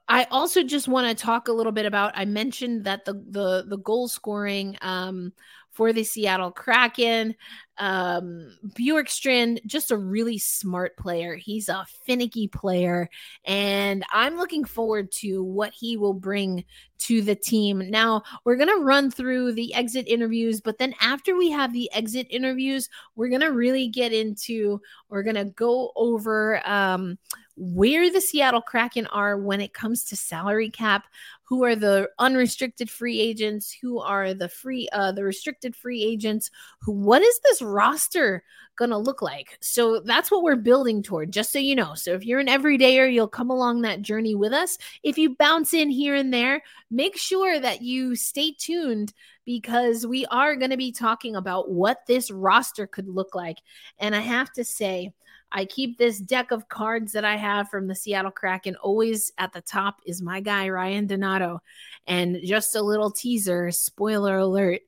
I 0.07 0.25
also 0.31 0.63
just 0.63 0.87
want 0.87 1.07
to 1.07 1.23
talk 1.23 1.47
a 1.47 1.53
little 1.53 1.71
bit 1.71 1.85
about. 1.85 2.13
I 2.15 2.25
mentioned 2.25 2.85
that 2.85 3.05
the 3.05 3.13
the 3.13 3.65
the 3.67 3.77
goal 3.77 4.07
scoring 4.07 4.77
um, 4.81 5.33
for 5.69 5.93
the 5.93 6.03
Seattle 6.03 6.51
Kraken, 6.51 7.35
um, 7.79 8.57
Bjorkstrand, 8.73 9.65
just 9.65 9.91
a 9.91 9.97
really 9.97 10.37
smart 10.37 10.97
player. 10.97 11.35
He's 11.35 11.69
a 11.69 11.85
finicky 12.05 12.47
player, 12.47 13.09
and 13.45 14.03
I'm 14.11 14.37
looking 14.37 14.65
forward 14.65 15.11
to 15.13 15.43
what 15.43 15.73
he 15.73 15.97
will 15.97 16.13
bring 16.13 16.65
to 16.99 17.21
the 17.21 17.35
team. 17.35 17.89
Now 17.89 18.23
we're 18.43 18.55
gonna 18.55 18.77
run 18.77 19.11
through 19.11 19.53
the 19.53 19.73
exit 19.73 20.07
interviews, 20.07 20.61
but 20.61 20.77
then 20.77 20.95
after 21.01 21.35
we 21.35 21.51
have 21.51 21.73
the 21.73 21.91
exit 21.93 22.27
interviews, 22.29 22.89
we're 23.15 23.29
gonna 23.29 23.51
really 23.51 23.87
get 23.87 24.13
into. 24.13 24.81
We're 25.09 25.23
gonna 25.23 25.45
go 25.45 25.91
over. 25.95 26.61
Um, 26.67 27.17
where 27.57 28.11
the 28.11 28.21
Seattle 28.21 28.61
Kraken 28.61 29.07
are 29.07 29.35
when 29.35 29.61
it 29.61 29.73
comes 29.73 30.03
to 30.05 30.15
salary 30.15 30.69
cap, 30.69 31.07
who 31.43 31.63
are 31.63 31.75
the 31.75 32.09
unrestricted 32.19 32.89
free 32.89 33.19
agents, 33.19 33.75
who 33.81 33.99
are 33.99 34.33
the 34.33 34.47
free 34.47 34.87
uh 34.91 35.11
the 35.11 35.23
restricted 35.23 35.75
free 35.75 36.03
agents, 36.03 36.51
who 36.81 36.91
what 36.91 37.21
is 37.21 37.39
this 37.43 37.61
roster 37.67 38.43
going 38.77 38.91
to 38.91 38.97
look 38.97 39.21
like? 39.21 39.57
So 39.61 39.99
that's 39.99 40.31
what 40.31 40.43
we're 40.43 40.55
building 40.55 41.03
toward, 41.03 41.31
just 41.31 41.51
so 41.51 41.59
you 41.59 41.75
know. 41.75 41.93
So 41.95 42.13
if 42.13 42.25
you're 42.25 42.39
an 42.39 42.47
everydayer, 42.47 43.11
you'll 43.11 43.27
come 43.27 43.49
along 43.49 43.81
that 43.81 44.01
journey 44.01 44.35
with 44.35 44.53
us. 44.53 44.77
If 45.03 45.17
you 45.17 45.35
bounce 45.35 45.73
in 45.73 45.89
here 45.89 46.15
and 46.15 46.33
there, 46.33 46.61
make 46.89 47.17
sure 47.17 47.59
that 47.59 47.81
you 47.81 48.15
stay 48.15 48.53
tuned 48.57 49.13
because 49.45 50.05
we 50.05 50.25
are 50.27 50.55
going 50.55 50.71
to 50.71 50.77
be 50.77 50.91
talking 50.91 51.35
about 51.35 51.71
what 51.71 52.05
this 52.05 52.31
roster 52.31 52.87
could 52.87 53.07
look 53.07 53.33
like. 53.35 53.57
And 53.99 54.15
I 54.15 54.19
have 54.19 54.51
to 54.53 54.63
say, 54.63 55.13
I 55.51 55.65
keep 55.65 55.97
this 55.97 56.19
deck 56.19 56.51
of 56.51 56.67
cards 56.67 57.13
that 57.13 57.23
I 57.23 57.37
have 57.37 57.69
from 57.69 57.87
the 57.87 57.95
Seattle 57.95 58.31
Kraken. 58.31 58.75
Always 58.75 59.31
at 59.37 59.53
the 59.53 59.61
top 59.61 60.01
is 60.05 60.21
my 60.21 60.41
guy, 60.41 60.67
Ryan 60.69 61.07
Donato. 61.07 61.61
And 62.05 62.39
just 62.43 62.75
a 62.75 62.81
little 62.81 63.11
teaser, 63.11 63.71
spoiler 63.71 64.37
alert. 64.37 64.81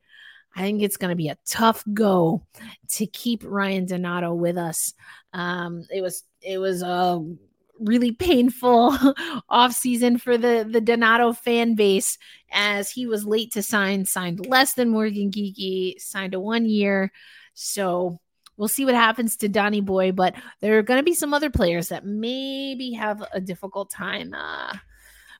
I 0.55 0.61
think 0.61 0.81
it's 0.81 0.97
going 0.97 1.09
to 1.09 1.15
be 1.15 1.29
a 1.29 1.37
tough 1.45 1.83
go 1.93 2.45
to 2.93 3.05
keep 3.05 3.43
Ryan 3.45 3.85
Donato 3.85 4.33
with 4.33 4.57
us. 4.57 4.93
Um, 5.33 5.85
it 5.93 6.01
was 6.01 6.23
it 6.41 6.57
was 6.57 6.81
a 6.81 7.23
really 7.79 8.11
painful 8.11 8.91
offseason 9.51 10.19
for 10.19 10.37
the 10.37 10.67
the 10.69 10.81
Donato 10.81 11.33
fan 11.33 11.75
base 11.75 12.17
as 12.51 12.91
he 12.91 13.05
was 13.05 13.25
late 13.25 13.53
to 13.53 13.63
sign, 13.63 14.05
signed 14.05 14.45
less 14.47 14.73
than 14.73 14.89
Morgan 14.89 15.31
Geekie, 15.31 15.99
signed 15.99 16.33
a 16.33 16.39
one 16.39 16.65
year. 16.65 17.11
So 17.53 18.19
We'll 18.59 18.67
see 18.67 18.83
what 18.83 18.93
happens 18.93 19.37
to 19.37 19.47
Donnie 19.47 19.79
Boy, 19.79 20.11
but 20.11 20.35
there 20.59 20.77
are 20.77 20.83
going 20.83 20.99
to 20.99 21.03
be 21.03 21.13
some 21.13 21.33
other 21.33 21.49
players 21.49 21.87
that 21.87 22.05
maybe 22.05 22.91
have 22.91 23.23
a 23.31 23.39
difficult 23.39 23.89
time 23.89 24.33
uh, 24.33 24.73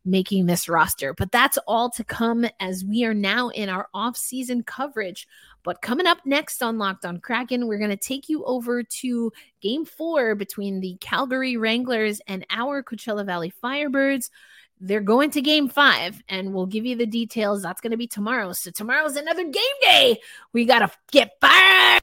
making 0.06 0.46
this 0.46 0.70
roster. 0.70 1.14
But 1.14 1.32
that's 1.32 1.58
all 1.68 1.90
to 1.92 2.04
come 2.04 2.46
as 2.60 2.84
we 2.84 3.04
are 3.06 3.14
now 3.14 3.50
in 3.50 3.70
our 3.70 3.88
off-season 3.94 4.64
coverage. 4.64 5.28
But 5.64 5.82
coming 5.82 6.08
up 6.08 6.20
next 6.26 6.64
on 6.64 6.78
Locked 6.78 7.06
on 7.06 7.20
Kraken, 7.20 7.68
we're 7.68 7.78
going 7.78 7.90
to 7.90 7.98
take 7.98 8.30
you 8.30 8.44
over 8.46 8.84
to 8.84 9.32
game 9.62 9.86
four 9.86 10.36
between 10.36 10.80
the 10.80 10.98
Calgary 11.02 11.58
Wranglers 11.58 12.22
and 12.28 12.46
our 12.50 12.82
Coachella 12.82 13.26
Valley 13.26 13.54
Firebirds. 13.64 14.30
They're 14.82 15.02
going 15.02 15.32
to 15.32 15.42
game 15.42 15.68
five, 15.68 16.22
and 16.30 16.54
we'll 16.54 16.66
give 16.66 16.86
you 16.86 16.96
the 16.96 17.06
details. 17.06 17.62
That's 17.62 17.82
going 17.82 17.92
to 17.92 17.98
be 17.98 18.08
tomorrow. 18.08 18.54
So, 18.54 18.72
tomorrow's 18.72 19.18
another 19.18 19.44
game 19.44 19.78
day. 19.82 20.22
We 20.54 20.64
got 20.64 20.80
to 20.80 20.92
get 21.12 21.32
fired 21.42 22.02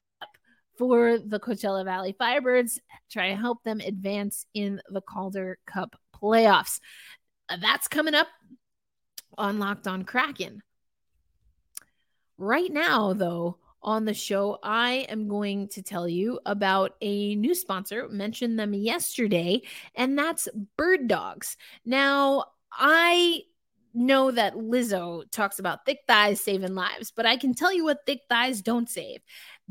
for 0.76 1.18
the 1.18 1.40
Coachella 1.40 1.84
Valley 1.84 2.14
Firebirds, 2.18 2.78
try 3.10 3.30
to 3.30 3.36
help 3.36 3.62
them 3.62 3.80
advance 3.80 4.46
in 4.54 4.80
the 4.90 5.00
Calder 5.00 5.58
Cup 5.66 5.96
playoffs. 6.14 6.80
That's 7.48 7.88
coming 7.88 8.14
up 8.14 8.28
on 9.38 9.58
Locked 9.58 9.86
on 9.86 10.04
Kraken. 10.04 10.62
Right 12.38 12.72
now, 12.72 13.12
though, 13.12 13.58
on 13.82 14.04
the 14.04 14.14
show, 14.14 14.58
I 14.62 15.06
am 15.08 15.28
going 15.28 15.68
to 15.68 15.82
tell 15.82 16.08
you 16.08 16.40
about 16.44 16.96
a 17.00 17.34
new 17.36 17.54
sponsor. 17.54 18.08
Mentioned 18.08 18.58
them 18.58 18.74
yesterday, 18.74 19.62
and 19.94 20.18
that's 20.18 20.48
Bird 20.76 21.08
Dogs. 21.08 21.56
Now, 21.84 22.46
I 22.72 23.42
know 23.94 24.30
that 24.30 24.54
Lizzo 24.54 25.22
talks 25.30 25.58
about 25.58 25.86
thick 25.86 26.00
thighs 26.06 26.40
saving 26.40 26.74
lives, 26.74 27.10
but 27.10 27.24
I 27.26 27.36
can 27.36 27.54
tell 27.54 27.72
you 27.72 27.84
what 27.84 28.04
thick 28.04 28.22
thighs 28.28 28.60
don't 28.60 28.90
save. 28.90 29.20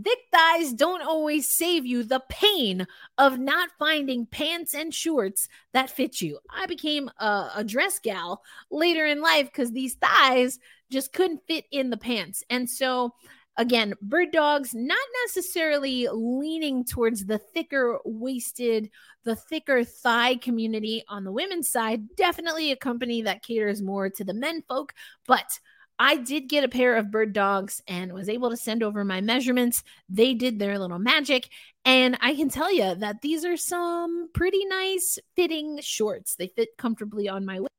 Thick 0.03 0.19
thighs 0.29 0.73
don't 0.73 1.01
always 1.01 1.47
save 1.47 1.85
you 1.85 2.03
the 2.03 2.21
pain 2.27 2.85
of 3.17 3.39
not 3.39 3.69
finding 3.79 4.25
pants 4.25 4.73
and 4.73 4.93
shorts 4.93 5.47
that 5.71 5.89
fit 5.89 6.19
you. 6.19 6.39
I 6.49 6.65
became 6.65 7.09
a, 7.17 7.51
a 7.55 7.63
dress 7.63 7.99
gal 7.99 8.41
later 8.69 9.05
in 9.05 9.21
life 9.21 9.45
because 9.45 9.71
these 9.71 9.93
thighs 9.93 10.59
just 10.91 11.13
couldn't 11.13 11.47
fit 11.47 11.65
in 11.71 11.89
the 11.89 11.97
pants. 11.97 12.43
And 12.49 12.69
so, 12.69 13.13
again, 13.55 13.93
bird 14.01 14.31
dogs 14.31 14.75
not 14.75 14.97
necessarily 15.23 16.09
leaning 16.11 16.83
towards 16.83 17.25
the 17.25 17.37
thicker 17.37 17.99
waisted, 18.03 18.89
the 19.23 19.37
thicker 19.37 19.85
thigh 19.85 20.35
community 20.35 21.05
on 21.07 21.23
the 21.23 21.31
women's 21.31 21.69
side. 21.69 22.15
Definitely 22.17 22.71
a 22.73 22.75
company 22.75 23.21
that 23.21 23.43
caters 23.43 23.81
more 23.81 24.09
to 24.09 24.25
the 24.25 24.33
men 24.33 24.61
folk, 24.67 24.93
but 25.25 25.57
I 25.97 26.17
did 26.17 26.49
get 26.49 26.63
a 26.63 26.69
pair 26.69 26.95
of 26.95 27.11
bird 27.11 27.33
dogs 27.33 27.81
and 27.87 28.11
was 28.13 28.27
able 28.29 28.49
to 28.49 28.57
send 28.57 28.83
over 28.83 29.05
my 29.05 29.21
measurements. 29.21 29.83
They 30.09 30.33
did 30.33 30.59
their 30.59 30.77
little 30.77 30.99
magic. 30.99 31.49
And 31.85 32.17
I 32.21 32.35
can 32.35 32.49
tell 32.49 32.73
you 32.73 32.95
that 32.95 33.21
these 33.21 33.45
are 33.45 33.57
some 33.57 34.29
pretty 34.33 34.65
nice 34.65 35.19
fitting 35.35 35.79
shorts. 35.81 36.35
They 36.35 36.47
fit 36.47 36.69
comfortably 36.77 37.29
on 37.29 37.45
my 37.45 37.59
waist. 37.59 37.69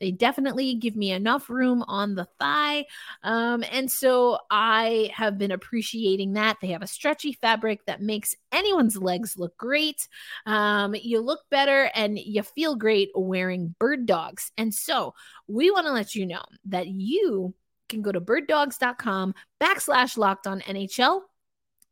They 0.00 0.12
definitely 0.12 0.74
give 0.74 0.96
me 0.96 1.10
enough 1.10 1.50
room 1.50 1.84
on 1.86 2.14
the 2.14 2.26
thigh. 2.38 2.86
Um, 3.22 3.64
and 3.70 3.90
so 3.90 4.38
I 4.50 5.10
have 5.12 5.36
been 5.36 5.50
appreciating 5.50 6.34
that. 6.34 6.56
They 6.62 6.68
have 6.68 6.82
a 6.82 6.86
stretchy 6.86 7.32
fabric 7.32 7.84
that 7.86 8.00
makes 8.00 8.34
anyone's 8.52 8.96
legs 8.96 9.36
look 9.36 9.56
great. 9.56 10.08
Um, 10.46 10.94
you 10.94 11.20
look 11.20 11.40
better 11.50 11.90
and 11.94 12.18
you 12.18 12.42
feel 12.42 12.76
great 12.76 13.10
wearing 13.14 13.74
bird 13.78 14.06
dogs. 14.06 14.52
And 14.56 14.72
so 14.74 15.14
we 15.48 15.70
want 15.70 15.86
to 15.86 15.92
let 15.92 16.14
you 16.14 16.24
know 16.24 16.42
that 16.66 16.86
you 16.86 17.54
can 17.88 18.02
go 18.02 18.12
to 18.12 18.20
birddogs.com 18.20 19.34
backslash 19.62 20.16
locked 20.16 20.46
on 20.46 20.60
NHL. 20.60 21.20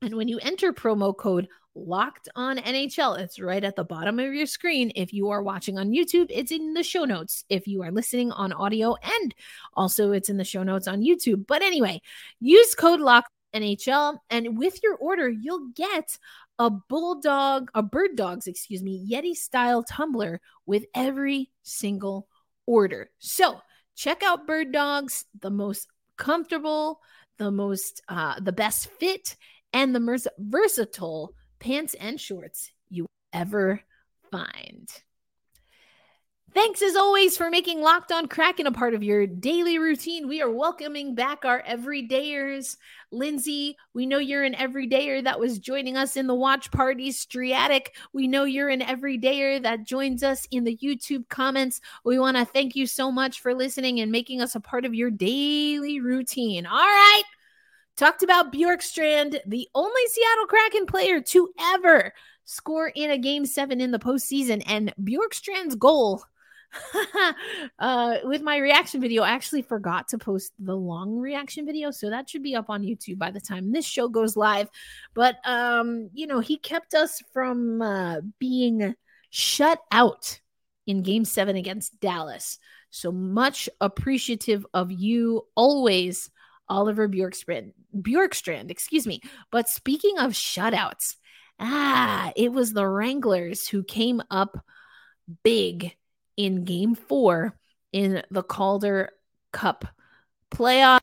And 0.02 0.16
when 0.16 0.28
you 0.28 0.38
enter 0.40 0.72
promo 0.72 1.16
code 1.16 1.48
locked 1.74 2.28
on 2.34 2.58
NHL, 2.58 3.18
it's 3.18 3.40
right 3.40 3.62
at 3.62 3.76
the 3.76 3.84
bottom 3.84 4.18
of 4.18 4.34
your 4.34 4.46
screen. 4.46 4.92
If 4.94 5.12
you 5.12 5.30
are 5.30 5.42
watching 5.42 5.78
on 5.78 5.90
YouTube, 5.90 6.26
it's 6.28 6.52
in 6.52 6.74
the 6.74 6.82
show 6.82 7.04
notes. 7.04 7.44
If 7.48 7.66
you 7.66 7.82
are 7.82 7.92
listening 7.92 8.32
on 8.32 8.52
audio, 8.52 8.96
and 9.20 9.34
also 9.74 10.12
it's 10.12 10.28
in 10.28 10.36
the 10.36 10.44
show 10.44 10.62
notes 10.62 10.88
on 10.88 11.02
YouTube. 11.02 11.46
But 11.46 11.62
anyway, 11.62 12.02
use 12.40 12.74
code 12.74 13.00
locked 13.00 13.30
NHL, 13.54 14.18
and 14.30 14.58
with 14.58 14.82
your 14.82 14.96
order, 14.96 15.28
you'll 15.28 15.68
get 15.74 16.18
a 16.58 16.70
bulldog, 16.70 17.70
a 17.74 17.82
bird 17.82 18.16
dogs, 18.16 18.46
excuse 18.46 18.82
me, 18.82 19.08
Yeti 19.10 19.34
style 19.34 19.82
tumbler 19.82 20.40
with 20.66 20.84
every 20.94 21.50
single 21.62 22.28
order. 22.66 23.10
So 23.18 23.60
check 23.96 24.22
out 24.22 24.46
Bird 24.46 24.72
Dogs, 24.72 25.24
the 25.38 25.50
most 25.50 25.88
comfortable, 26.16 27.00
the 27.38 27.50
most, 27.50 28.02
uh, 28.08 28.38
the 28.40 28.52
best 28.52 28.88
fit, 28.98 29.36
and 29.72 29.94
the 29.94 30.00
most 30.00 30.28
versatile 30.38 31.34
pants 31.58 31.94
and 31.94 32.20
shorts 32.20 32.70
you 32.88 33.06
ever 33.32 33.80
find. 34.30 34.88
Thanks 36.54 36.82
as 36.82 36.96
always 36.96 37.34
for 37.34 37.48
making 37.48 37.80
Locked 37.80 38.12
On 38.12 38.28
Kraken 38.28 38.66
a 38.66 38.72
part 38.72 38.92
of 38.92 39.02
your 39.02 39.26
daily 39.26 39.78
routine. 39.78 40.28
We 40.28 40.42
are 40.42 40.50
welcoming 40.50 41.14
back 41.14 41.46
our 41.46 41.62
everydayers. 41.62 42.76
Lindsay, 43.10 43.78
we 43.94 44.04
know 44.04 44.18
you're 44.18 44.44
an 44.44 44.52
everydayer 44.52 45.24
that 45.24 45.40
was 45.40 45.58
joining 45.58 45.96
us 45.96 46.14
in 46.14 46.26
the 46.26 46.34
watch 46.34 46.70
party. 46.70 47.10
Striatic, 47.10 47.96
we 48.12 48.28
know 48.28 48.44
you're 48.44 48.68
an 48.68 48.82
everydayer 48.82 49.62
that 49.62 49.84
joins 49.84 50.22
us 50.22 50.46
in 50.50 50.64
the 50.64 50.76
YouTube 50.76 51.26
comments. 51.30 51.80
We 52.04 52.18
want 52.18 52.36
to 52.36 52.44
thank 52.44 52.76
you 52.76 52.86
so 52.86 53.10
much 53.10 53.40
for 53.40 53.54
listening 53.54 54.00
and 54.00 54.12
making 54.12 54.42
us 54.42 54.54
a 54.54 54.60
part 54.60 54.84
of 54.84 54.94
your 54.94 55.10
daily 55.10 56.00
routine. 56.00 56.66
All 56.66 56.76
right. 56.76 57.22
Talked 57.96 58.22
about 58.22 58.52
Bjorkstrand, 58.52 59.38
the 59.46 59.68
only 59.74 60.06
Seattle 60.06 60.46
Kraken 60.46 60.84
player 60.84 61.22
to 61.22 61.48
ever 61.58 62.12
score 62.44 62.92
in 62.94 63.10
a 63.10 63.16
game 63.16 63.46
seven 63.46 63.80
in 63.80 63.90
the 63.90 63.98
postseason. 63.98 64.62
And 64.66 64.92
Bjorkstrand's 65.02 65.76
goal 65.76 66.22
uh, 67.78 68.16
with 68.24 68.42
my 68.42 68.56
reaction 68.56 69.00
video, 69.00 69.22
I 69.22 69.30
actually 69.30 69.62
forgot 69.62 70.08
to 70.08 70.18
post 70.18 70.52
the 70.58 70.76
long 70.76 71.18
reaction 71.18 71.66
video, 71.66 71.90
so 71.90 72.10
that 72.10 72.28
should 72.28 72.42
be 72.42 72.54
up 72.54 72.70
on 72.70 72.82
YouTube 72.82 73.18
by 73.18 73.30
the 73.30 73.40
time 73.40 73.72
this 73.72 73.86
show 73.86 74.08
goes 74.08 74.36
live. 74.36 74.68
But 75.14 75.36
um, 75.44 76.10
you 76.12 76.26
know, 76.26 76.40
he 76.40 76.56
kept 76.58 76.94
us 76.94 77.22
from 77.32 77.82
uh, 77.82 78.20
being 78.38 78.94
shut 79.30 79.80
out 79.90 80.40
in 80.86 81.02
Game 81.02 81.24
Seven 81.24 81.56
against 81.56 82.00
Dallas. 82.00 82.58
So 82.90 83.10
much 83.10 83.68
appreciative 83.80 84.66
of 84.74 84.92
you 84.92 85.46
always, 85.54 86.30
Oliver 86.68 87.08
Bjorkstrand. 87.08 87.72
Bjorkstrand, 87.96 88.70
excuse 88.70 89.06
me. 89.06 89.20
But 89.50 89.68
speaking 89.68 90.18
of 90.18 90.32
shutouts, 90.32 91.16
ah, 91.58 92.32
it 92.36 92.52
was 92.52 92.72
the 92.72 92.86
Wranglers 92.86 93.66
who 93.66 93.82
came 93.82 94.22
up 94.30 94.62
big 95.42 95.94
in 96.42 96.64
game 96.64 96.94
four 96.94 97.56
in 97.92 98.22
the 98.30 98.42
Calder 98.42 99.10
Cup 99.52 99.84
playoffs. 100.50 101.00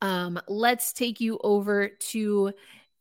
Um, 0.00 0.40
let's 0.46 0.92
take 0.92 1.20
you 1.20 1.38
over 1.42 1.88
to 1.88 2.52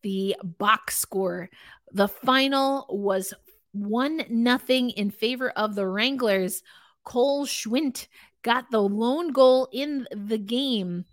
the 0.01 0.35
box 0.43 0.97
score. 0.97 1.49
The 1.91 2.07
final 2.07 2.87
was 2.89 3.33
one 3.71 4.23
nothing 4.29 4.89
in 4.91 5.11
favor 5.11 5.49
of 5.51 5.75
the 5.75 5.85
Wranglers. 5.85 6.63
Cole 7.03 7.45
Schwindt 7.45 8.07
got 8.41 8.71
the 8.71 8.81
lone 8.81 9.31
goal 9.31 9.67
in 9.71 10.07
the 10.11 10.37
game 10.37 11.05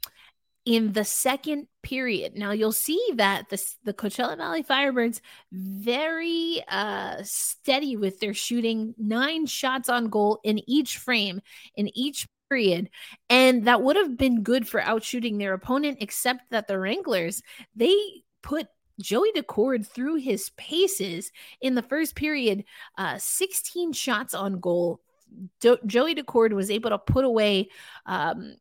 in 0.64 0.92
the 0.92 1.04
second 1.04 1.66
period. 1.82 2.36
Now 2.36 2.52
you'll 2.52 2.72
see 2.72 3.00
that 3.14 3.48
the 3.48 3.62
the 3.84 3.92
Coachella 3.92 4.36
Valley 4.36 4.62
Firebirds 4.62 5.20
very 5.50 6.62
uh 6.68 7.16
steady 7.22 7.96
with 7.96 8.20
their 8.20 8.34
shooting, 8.34 8.94
nine 8.96 9.46
shots 9.46 9.88
on 9.88 10.08
goal 10.08 10.40
in 10.44 10.60
each 10.68 10.98
frame 10.98 11.40
in 11.74 11.90
each 11.96 12.28
period, 12.48 12.90
and 13.28 13.64
that 13.66 13.82
would 13.82 13.96
have 13.96 14.16
been 14.16 14.42
good 14.42 14.68
for 14.68 14.80
outshooting 14.80 15.38
their 15.38 15.54
opponent 15.54 15.98
except 16.00 16.50
that 16.50 16.68
the 16.68 16.78
Wranglers, 16.78 17.42
they 17.74 17.94
put 18.42 18.68
Joey 19.00 19.32
Daccord 19.32 19.86
through 19.86 20.16
his 20.16 20.50
paces 20.50 21.32
in 21.60 21.74
the 21.74 21.82
first 21.82 22.14
period, 22.14 22.64
uh, 22.98 23.16
16 23.18 23.92
shots 23.92 24.34
on 24.34 24.60
goal. 24.60 25.00
Do- 25.60 25.78
Joey 25.86 26.14
Daccord 26.14 26.52
was 26.52 26.70
able 26.70 26.90
to 26.90 26.98
put 26.98 27.24
away 27.24 27.68
um, 28.06 28.56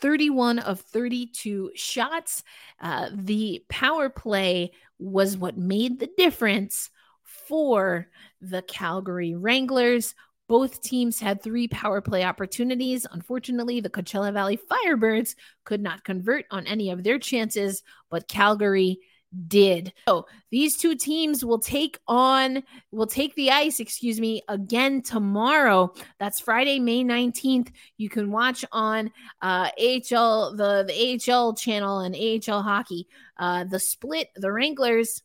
31 0.00 0.58
of 0.60 0.80
32 0.80 1.72
shots. 1.74 2.42
Uh, 2.80 3.10
the 3.12 3.64
power 3.68 4.08
play 4.08 4.72
was 4.98 5.36
what 5.36 5.56
made 5.56 5.98
the 5.98 6.10
difference 6.16 6.90
for 7.24 8.08
the 8.40 8.62
Calgary 8.62 9.34
Wranglers. 9.34 10.14
Both 10.48 10.80
teams 10.80 11.20
had 11.20 11.42
three 11.42 11.68
power 11.68 12.00
play 12.00 12.24
opportunities. 12.24 13.06
Unfortunately, 13.10 13.80
the 13.80 13.90
Coachella 13.90 14.32
Valley 14.32 14.58
Firebirds 14.70 15.34
could 15.64 15.82
not 15.82 16.04
convert 16.04 16.46
on 16.50 16.66
any 16.66 16.90
of 16.90 17.04
their 17.04 17.18
chances, 17.18 17.82
but 18.10 18.28
Calgary 18.28 18.98
did. 19.46 19.92
So 20.08 20.26
these 20.50 20.76
two 20.76 20.96
teams 20.96 21.44
will 21.44 21.58
take 21.58 21.98
on, 22.08 22.62
will 22.90 23.06
take 23.06 23.34
the 23.34 23.50
ice, 23.50 23.80
excuse 23.80 24.20
me, 24.20 24.42
again 24.48 25.02
tomorrow. 25.02 25.92
That's 26.18 26.40
Friday, 26.40 26.78
May 26.78 27.04
19th. 27.04 27.70
You 27.96 28.08
can 28.08 28.30
watch 28.30 28.64
on 28.72 29.10
uh 29.42 29.70
AHL, 29.78 30.56
the, 30.56 30.84
the 30.86 31.32
AHL 31.32 31.54
channel 31.54 32.00
and 32.00 32.14
AHL 32.14 32.62
hockey. 32.62 33.06
Uh 33.38 33.64
the 33.64 33.80
split, 33.80 34.28
the 34.36 34.50
Wranglers 34.50 35.22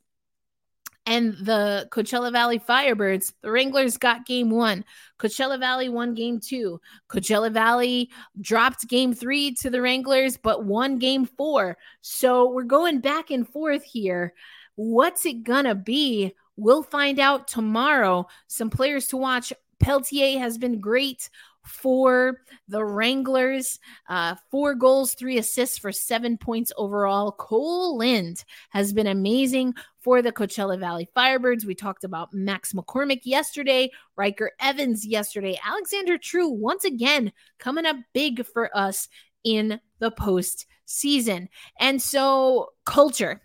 and 1.05 1.33
the 1.33 1.87
Coachella 1.91 2.31
Valley 2.31 2.59
Firebirds. 2.59 3.33
The 3.41 3.51
Wranglers 3.51 3.97
got 3.97 4.25
game 4.25 4.49
one. 4.49 4.85
Coachella 5.19 5.59
Valley 5.59 5.89
won 5.89 6.13
game 6.13 6.39
two. 6.39 6.79
Coachella 7.09 7.51
Valley 7.51 8.09
dropped 8.39 8.87
game 8.87 9.13
three 9.13 9.53
to 9.55 9.69
the 9.69 9.81
Wranglers, 9.81 10.37
but 10.37 10.65
won 10.65 10.97
game 10.97 11.25
four. 11.25 11.77
So 12.01 12.49
we're 12.49 12.63
going 12.63 12.99
back 12.99 13.31
and 13.31 13.47
forth 13.47 13.83
here. 13.83 14.33
What's 14.75 15.25
it 15.25 15.43
gonna 15.43 15.75
be? 15.75 16.33
We'll 16.55 16.83
find 16.83 17.19
out 17.19 17.47
tomorrow. 17.47 18.27
Some 18.47 18.69
players 18.69 19.07
to 19.07 19.17
watch. 19.17 19.51
Pelletier 19.79 20.39
has 20.39 20.57
been 20.57 20.79
great 20.79 21.29
for 21.65 22.37
the 22.67 22.83
Wranglers. 22.83 23.79
Uh, 24.09 24.35
four 24.51 24.75
goals, 24.75 25.13
three 25.13 25.37
assists 25.37 25.77
for 25.77 25.91
seven 25.91 26.37
points 26.37 26.71
overall. 26.77 27.31
Cole 27.31 27.97
Lind 27.97 28.43
has 28.69 28.93
been 28.93 29.07
amazing 29.07 29.73
for 30.01 30.21
the 30.21 30.31
Coachella 30.31 30.79
Valley 30.79 31.09
Firebirds. 31.15 31.65
We 31.65 31.75
talked 31.75 32.03
about 32.03 32.33
Max 32.33 32.73
McCormick 32.73 33.21
yesterday, 33.23 33.89
Ryker 34.15 34.51
Evans 34.59 35.05
yesterday, 35.05 35.59
Alexander 35.65 36.17
True 36.17 36.49
once 36.49 36.83
again 36.83 37.31
coming 37.59 37.85
up 37.85 37.95
big 38.13 38.45
for 38.45 38.75
us 38.75 39.07
in 39.43 39.79
the 39.99 40.11
postseason. 40.11 41.47
And 41.79 42.01
so, 42.01 42.69
culture 42.85 43.41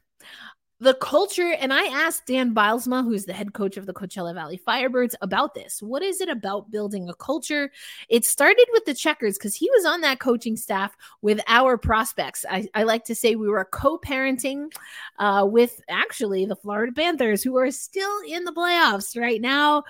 the 0.80 0.94
culture 0.94 1.52
and 1.58 1.72
i 1.72 1.84
asked 1.86 2.26
dan 2.26 2.54
bylsma 2.54 3.02
who's 3.02 3.24
the 3.24 3.32
head 3.32 3.52
coach 3.52 3.76
of 3.76 3.86
the 3.86 3.92
coachella 3.92 4.34
valley 4.34 4.60
firebirds 4.66 5.14
about 5.20 5.54
this. 5.54 5.82
What 5.82 6.02
is 6.02 6.20
it 6.20 6.28
about 6.28 6.70
building 6.70 7.08
a 7.08 7.14
culture? 7.14 7.70
It 8.08 8.24
started 8.24 8.66
with 8.72 8.84
the 8.84 8.94
checkers 8.94 9.36
because 9.36 9.54
he 9.54 9.68
was 9.70 9.84
on 9.84 10.00
that 10.02 10.20
coaching 10.20 10.56
staff 10.56 10.96
with 11.22 11.40
our 11.48 11.76
prospects. 11.76 12.44
I, 12.48 12.68
I 12.74 12.84
like 12.84 13.04
to 13.04 13.14
say 13.14 13.34
we 13.34 13.48
were 13.48 13.64
co-parenting 13.64 14.72
uh, 15.18 15.46
with 15.50 15.80
actually 15.88 16.44
the 16.46 16.56
florida 16.56 16.92
panthers 16.92 17.42
who 17.42 17.56
are 17.56 17.70
still 17.70 18.20
in 18.26 18.44
the 18.44 18.52
playoffs 18.52 19.20
right 19.20 19.40
now. 19.40 19.84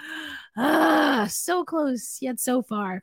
Ah, 0.56 1.26
so 1.30 1.64
close 1.64 2.18
yet 2.20 2.40
so 2.40 2.62
far 2.62 3.02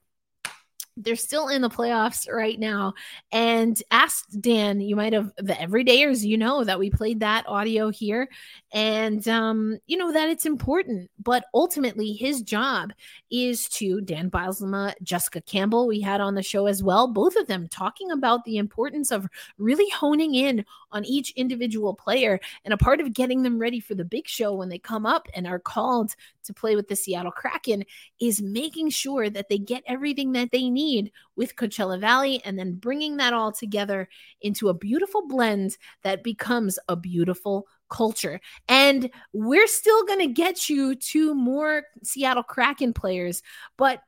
they're 0.97 1.15
still 1.15 1.49
in 1.49 1.62
the 1.62 1.69
playoffs 1.69 2.31
right 2.31 2.60
now. 2.60 2.93
And 3.31 3.81
asked 3.91 4.41
Dan, 4.41 4.79
you 4.79 4.95
might 4.95 5.13
have 5.13 5.31
the 5.38 5.53
everydayers, 5.53 6.23
you 6.23 6.38
know, 6.38 6.63
that 6.63 6.79
we 6.79 6.89
played 6.89 7.19
that 7.19 7.47
audio 7.47 7.89
here. 7.89 8.29
And, 8.71 9.27
um, 9.27 9.77
you 9.88 9.97
know, 9.97 10.12
that 10.12 10.29
it's 10.29 10.45
important. 10.45 11.10
But 11.21 11.45
ultimately, 11.53 12.13
his 12.13 12.41
job 12.41 12.93
is 13.29 13.67
to 13.69 14.01
Dan 14.01 14.29
Bylsma, 14.29 14.93
Jessica 15.03 15.41
Campbell, 15.41 15.88
we 15.88 15.99
had 15.99 16.21
on 16.21 16.36
the 16.36 16.43
show 16.43 16.67
as 16.67 16.84
well, 16.84 17.08
both 17.08 17.36
of 17.36 17.47
them 17.47 17.67
talking 17.67 18.12
about 18.12 18.43
the 18.45 18.58
importance 18.58 19.12
of 19.12 19.27
really 19.58 19.89
honing 19.89 20.36
in 20.36 20.65
on 20.91 21.05
each 21.05 21.31
individual 21.31 21.93
player 21.93 22.39
and 22.63 22.73
a 22.73 22.77
part 22.77 23.01
of 23.01 23.13
getting 23.13 23.43
them 23.43 23.60
ready 23.60 23.79
for 23.79 23.95
the 23.95 24.05
big 24.05 24.27
show 24.27 24.53
when 24.53 24.69
they 24.69 24.79
come 24.79 25.05
up 25.05 25.27
and 25.36 25.45
are 25.45 25.60
called 25.60 26.15
to 26.45 26.53
play 26.53 26.75
with 26.75 26.88
the 26.88 26.95
Seattle 26.95 27.31
Kraken 27.31 27.84
is 28.19 28.41
making 28.41 28.89
sure 28.89 29.29
that 29.29 29.49
they 29.49 29.58
get 29.58 29.84
everything 29.88 30.31
that 30.34 30.51
they 30.51 30.69
need 30.69 31.12
with 31.36 31.55
Coachella 31.55 31.99
Valley 31.99 32.41
and 32.45 32.58
then 32.58 32.75
bringing 32.75 33.17
that 33.17 33.34
all 33.34 33.51
together 33.51 34.08
into 34.41 34.69
a 34.69 34.73
beautiful 34.73 35.27
blend 35.27 35.77
that 36.03 36.23
becomes 36.23 36.79
a 36.88 36.95
beautiful 36.95 37.67
culture. 37.89 38.39
And 38.67 39.10
we're 39.34 39.67
still 39.67 40.03
going 40.05 40.19
to 40.19 40.27
get 40.27 40.69
you 40.69 40.95
to 40.95 41.36
more 41.36 41.84
Seattle 42.03 42.43
Kraken 42.43 42.93
players, 42.93 43.41
but 43.77 44.01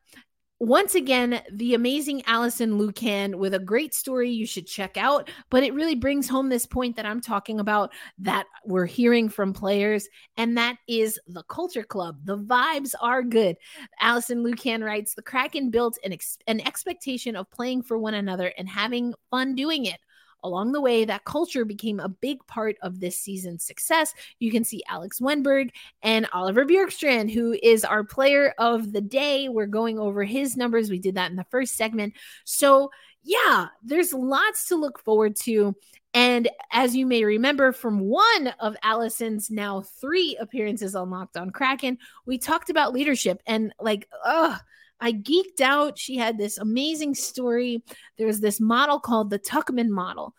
once 0.59 0.95
again, 0.95 1.39
the 1.51 1.75
amazing 1.75 2.23
Alison 2.25 2.79
Lukan 2.79 3.35
with 3.35 3.53
a 3.53 3.59
great 3.59 3.93
story 3.93 4.31
you 4.31 4.47
should 4.47 4.65
check 4.65 4.97
out. 4.97 5.29
But 5.51 5.63
it 5.63 5.73
really 5.73 5.93
brings 5.93 6.27
home 6.27 6.49
this 6.49 6.65
point 6.65 6.95
that 6.95 7.05
I'm 7.05 7.21
talking 7.21 7.59
about 7.59 7.93
that 8.19 8.47
we're 8.65 8.87
hearing 8.87 9.29
from 9.29 9.53
players, 9.53 10.09
and 10.35 10.57
that 10.57 10.77
is 10.87 11.19
the 11.27 11.43
culture 11.43 11.83
club. 11.83 12.17
The 12.23 12.39
vibes 12.39 12.93
are 13.01 13.21
good. 13.21 13.55
Alison 14.01 14.43
Lukan 14.43 14.83
writes 14.83 15.13
The 15.13 15.21
Kraken 15.21 15.69
built 15.69 15.99
an, 16.03 16.11
ex- 16.11 16.39
an 16.47 16.65
expectation 16.65 17.35
of 17.35 17.51
playing 17.51 17.83
for 17.83 17.99
one 17.99 18.15
another 18.15 18.51
and 18.57 18.67
having 18.67 19.13
fun 19.29 19.53
doing 19.53 19.85
it. 19.85 19.99
Along 20.43 20.71
the 20.71 20.81
way, 20.81 21.05
that 21.05 21.25
culture 21.25 21.65
became 21.65 21.99
a 21.99 22.09
big 22.09 22.45
part 22.47 22.77
of 22.81 22.99
this 22.99 23.19
season's 23.19 23.63
success. 23.63 24.13
You 24.39 24.51
can 24.51 24.63
see 24.63 24.83
Alex 24.87 25.19
Wennberg 25.19 25.71
and 26.01 26.27
Oliver 26.33 26.65
Bjorkstrand, 26.65 27.31
who 27.31 27.57
is 27.61 27.83
our 27.83 28.03
player 28.03 28.53
of 28.57 28.93
the 28.93 29.01
day. 29.01 29.49
We're 29.49 29.65
going 29.65 29.99
over 29.99 30.23
his 30.23 30.55
numbers. 30.55 30.89
We 30.89 30.99
did 30.99 31.15
that 31.15 31.31
in 31.31 31.37
the 31.37 31.45
first 31.45 31.75
segment. 31.75 32.13
So, 32.43 32.91
yeah, 33.23 33.67
there's 33.83 34.13
lots 34.13 34.67
to 34.69 34.75
look 34.75 34.99
forward 34.99 35.35
to. 35.37 35.75
And 36.13 36.49
as 36.71 36.95
you 36.95 37.05
may 37.05 37.23
remember 37.23 37.71
from 37.71 37.99
one 37.99 38.53
of 38.59 38.77
Alison's 38.83 39.51
now 39.51 39.81
three 39.81 40.37
appearances 40.39 40.95
on 40.95 41.09
Locked 41.09 41.37
on 41.37 41.49
Kraken, 41.49 41.97
we 42.25 42.37
talked 42.37 42.69
about 42.69 42.93
leadership 42.93 43.41
and 43.45 43.73
like, 43.79 44.07
ugh 44.25 44.59
I 44.99 45.13
geeked 45.13 45.61
out. 45.61 45.97
She 45.97 46.17
had 46.17 46.37
this 46.37 46.57
amazing 46.57 47.15
story. 47.15 47.83
There's 48.17 48.39
this 48.39 48.59
model 48.59 48.99
called 48.99 49.29
the 49.29 49.39
Tuckman 49.39 49.89
model. 49.89 50.33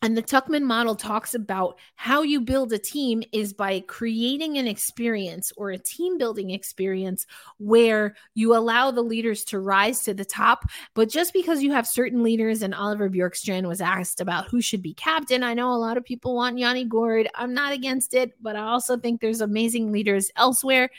And 0.00 0.16
the 0.16 0.22
Tuckman 0.22 0.62
model 0.62 0.94
talks 0.94 1.34
about 1.34 1.76
how 1.96 2.22
you 2.22 2.40
build 2.40 2.72
a 2.72 2.78
team 2.78 3.22
is 3.32 3.52
by 3.52 3.80
creating 3.80 4.56
an 4.56 4.68
experience 4.68 5.52
or 5.56 5.70
a 5.70 5.78
team 5.78 6.18
building 6.18 6.50
experience 6.50 7.26
where 7.58 8.14
you 8.34 8.54
allow 8.54 8.92
the 8.92 9.02
leaders 9.02 9.44
to 9.46 9.58
rise 9.58 10.02
to 10.04 10.14
the 10.14 10.24
top. 10.24 10.66
But 10.94 11.08
just 11.08 11.32
because 11.32 11.64
you 11.64 11.72
have 11.72 11.86
certain 11.86 12.22
leaders, 12.22 12.62
and 12.62 12.76
Oliver 12.76 13.10
Bjorkstrand 13.10 13.66
was 13.66 13.80
asked 13.80 14.20
about 14.20 14.46
who 14.46 14.60
should 14.60 14.82
be 14.82 14.94
captain, 14.94 15.42
I 15.42 15.54
know 15.54 15.72
a 15.72 15.74
lot 15.74 15.96
of 15.96 16.04
people 16.04 16.36
want 16.36 16.58
Yanni 16.58 16.84
Gourde. 16.84 17.28
I'm 17.34 17.52
not 17.52 17.72
against 17.72 18.14
it, 18.14 18.34
but 18.40 18.54
I 18.54 18.66
also 18.66 18.98
think 18.98 19.20
there's 19.20 19.40
amazing 19.40 19.90
leaders 19.90 20.30
elsewhere. 20.36 20.90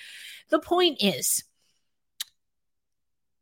The 0.50 0.60
point 0.60 0.98
is, 1.02 1.46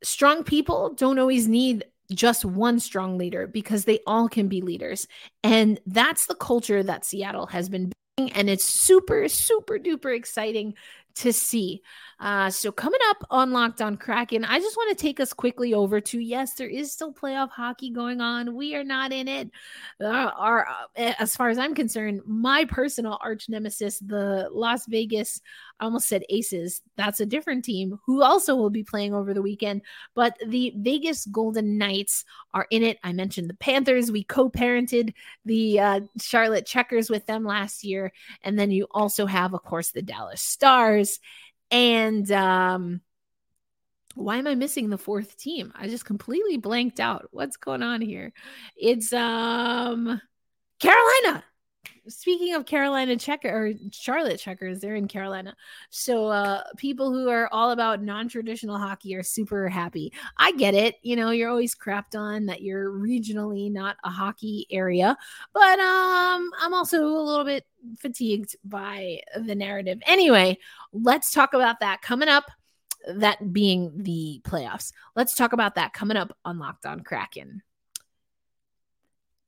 strong 0.03 0.43
people 0.43 0.93
don't 0.93 1.19
always 1.19 1.47
need 1.47 1.85
just 2.11 2.45
one 2.45 2.79
strong 2.79 3.17
leader 3.17 3.47
because 3.47 3.85
they 3.85 3.99
all 4.07 4.29
can 4.29 4.47
be 4.47 4.61
leaders. 4.61 5.07
And 5.43 5.79
that's 5.85 6.27
the 6.27 6.35
culture 6.35 6.81
that 6.83 7.05
Seattle 7.05 7.47
has 7.47 7.69
been 7.69 7.91
building. 8.17 8.33
And 8.33 8.49
it's 8.49 8.65
super, 8.65 9.27
super 9.27 9.77
duper 9.77 10.15
exciting 10.15 10.75
to 11.15 11.33
see. 11.33 11.81
Uh, 12.19 12.49
so 12.49 12.71
coming 12.71 12.99
up 13.09 13.17
on 13.29 13.51
Locked 13.51 13.81
on 13.81 13.97
Kraken, 13.97 14.45
I 14.45 14.59
just 14.59 14.75
want 14.77 14.95
to 14.95 15.01
take 15.01 15.19
us 15.19 15.33
quickly 15.33 15.73
over 15.73 15.99
to 16.01 16.19
yes, 16.19 16.53
there 16.53 16.67
is 16.67 16.91
still 16.91 17.13
playoff 17.13 17.49
hockey 17.49 17.91
going 17.91 18.21
on. 18.21 18.55
We 18.55 18.75
are 18.75 18.83
not 18.83 19.11
in 19.11 19.27
it. 19.27 19.51
Uh, 19.99 20.31
our, 20.35 20.67
uh, 20.67 21.13
as 21.19 21.35
far 21.35 21.49
as 21.49 21.57
I'm 21.57 21.75
concerned, 21.75 22.21
my 22.25 22.65
personal 22.65 23.19
arch 23.21 23.49
nemesis, 23.49 23.99
the 23.99 24.49
Las 24.51 24.85
Vegas 24.87 25.41
I 25.79 25.85
almost 25.85 26.07
said 26.07 26.23
Aces. 26.29 26.81
That's 26.95 27.19
a 27.19 27.25
different 27.25 27.65
team 27.65 27.99
who 28.05 28.21
also 28.21 28.55
will 28.55 28.69
be 28.69 28.83
playing 28.83 29.13
over 29.13 29.33
the 29.33 29.41
weekend. 29.41 29.81
But 30.15 30.37
the 30.45 30.73
Vegas 30.77 31.25
Golden 31.25 31.77
Knights 31.77 32.25
are 32.53 32.67
in 32.71 32.83
it. 32.83 32.97
I 33.03 33.13
mentioned 33.13 33.49
the 33.49 33.55
Panthers. 33.55 34.11
We 34.11 34.23
co 34.23 34.49
parented 34.49 35.13
the 35.45 35.79
uh, 35.79 35.99
Charlotte 36.19 36.65
Checkers 36.65 37.09
with 37.09 37.25
them 37.25 37.43
last 37.43 37.83
year. 37.83 38.11
And 38.41 38.57
then 38.57 38.71
you 38.71 38.87
also 38.91 39.25
have, 39.25 39.53
of 39.53 39.63
course, 39.63 39.91
the 39.91 40.01
Dallas 40.01 40.41
Stars. 40.41 41.19
And, 41.69 42.29
um, 42.31 43.01
why 44.17 44.37
am 44.37 44.47
I 44.47 44.55
missing 44.55 44.89
the 44.89 44.97
fourth 44.97 45.37
team? 45.37 45.71
I 45.75 45.87
just 45.87 46.05
completely 46.05 46.57
blanked 46.57 46.99
out. 46.99 47.27
What's 47.31 47.55
going 47.55 47.83
on 47.83 48.01
here? 48.01 48.33
It's 48.75 49.13
um 49.13 50.19
Carolina. 50.79 51.43
Speaking 52.07 52.53
of 52.53 52.65
Carolina 52.65 53.17
checker 53.17 53.49
or 53.49 53.73
Charlotte 53.91 54.39
checkers, 54.39 54.79
they're 54.79 54.95
in 54.95 55.07
Carolina. 55.07 55.55
So 55.89 56.27
uh 56.27 56.63
people 56.77 57.11
who 57.11 57.29
are 57.29 57.49
all 57.51 57.71
about 57.71 58.01
non-traditional 58.01 58.77
hockey 58.77 59.15
are 59.15 59.23
super 59.23 59.67
happy. 59.67 60.13
I 60.37 60.51
get 60.53 60.73
it. 60.73 60.95
You 61.01 61.15
know, 61.15 61.31
you're 61.31 61.49
always 61.49 61.75
crapped 61.75 62.17
on 62.17 62.45
that 62.47 62.61
you're 62.61 62.91
regionally 62.91 63.71
not 63.71 63.97
a 64.03 64.09
hockey 64.09 64.67
area, 64.71 65.17
but 65.53 65.79
um 65.79 66.51
I'm 66.61 66.73
also 66.73 67.05
a 67.05 67.21
little 67.23 67.45
bit 67.45 67.65
fatigued 67.99 68.55
by 68.63 69.19
the 69.35 69.55
narrative. 69.55 69.99
Anyway, 70.07 70.57
let's 70.93 71.31
talk 71.31 71.53
about 71.53 71.79
that 71.81 72.01
coming 72.01 72.29
up 72.29 72.45
that 73.07 73.53
being 73.53 73.91
the 73.95 74.41
playoffs. 74.43 74.91
Let's 75.15 75.35
talk 75.35 75.53
about 75.53 75.75
that 75.75 75.93
coming 75.93 76.17
up 76.17 76.35
on 76.43 76.59
Locked 76.59 76.85
On 76.85 77.01
Kraken. 77.01 77.61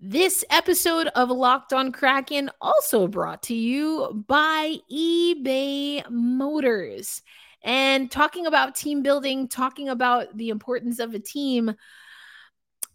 This 0.01 0.45
episode 0.49 1.07
of 1.07 1.29
Locked 1.29 1.73
On 1.73 1.91
Kraken 1.91 2.49
also 2.61 3.05
brought 3.05 3.43
to 3.43 3.53
you 3.53 4.23
by 4.29 4.77
eBay 4.89 6.09
Motors. 6.09 7.21
And 7.63 8.09
talking 8.09 8.45
about 8.45 8.75
team 8.75 9.03
building, 9.03 9.49
talking 9.49 9.89
about 9.89 10.37
the 10.37 10.51
importance 10.51 10.99
of 10.99 11.15
a 11.15 11.19
team, 11.19 11.75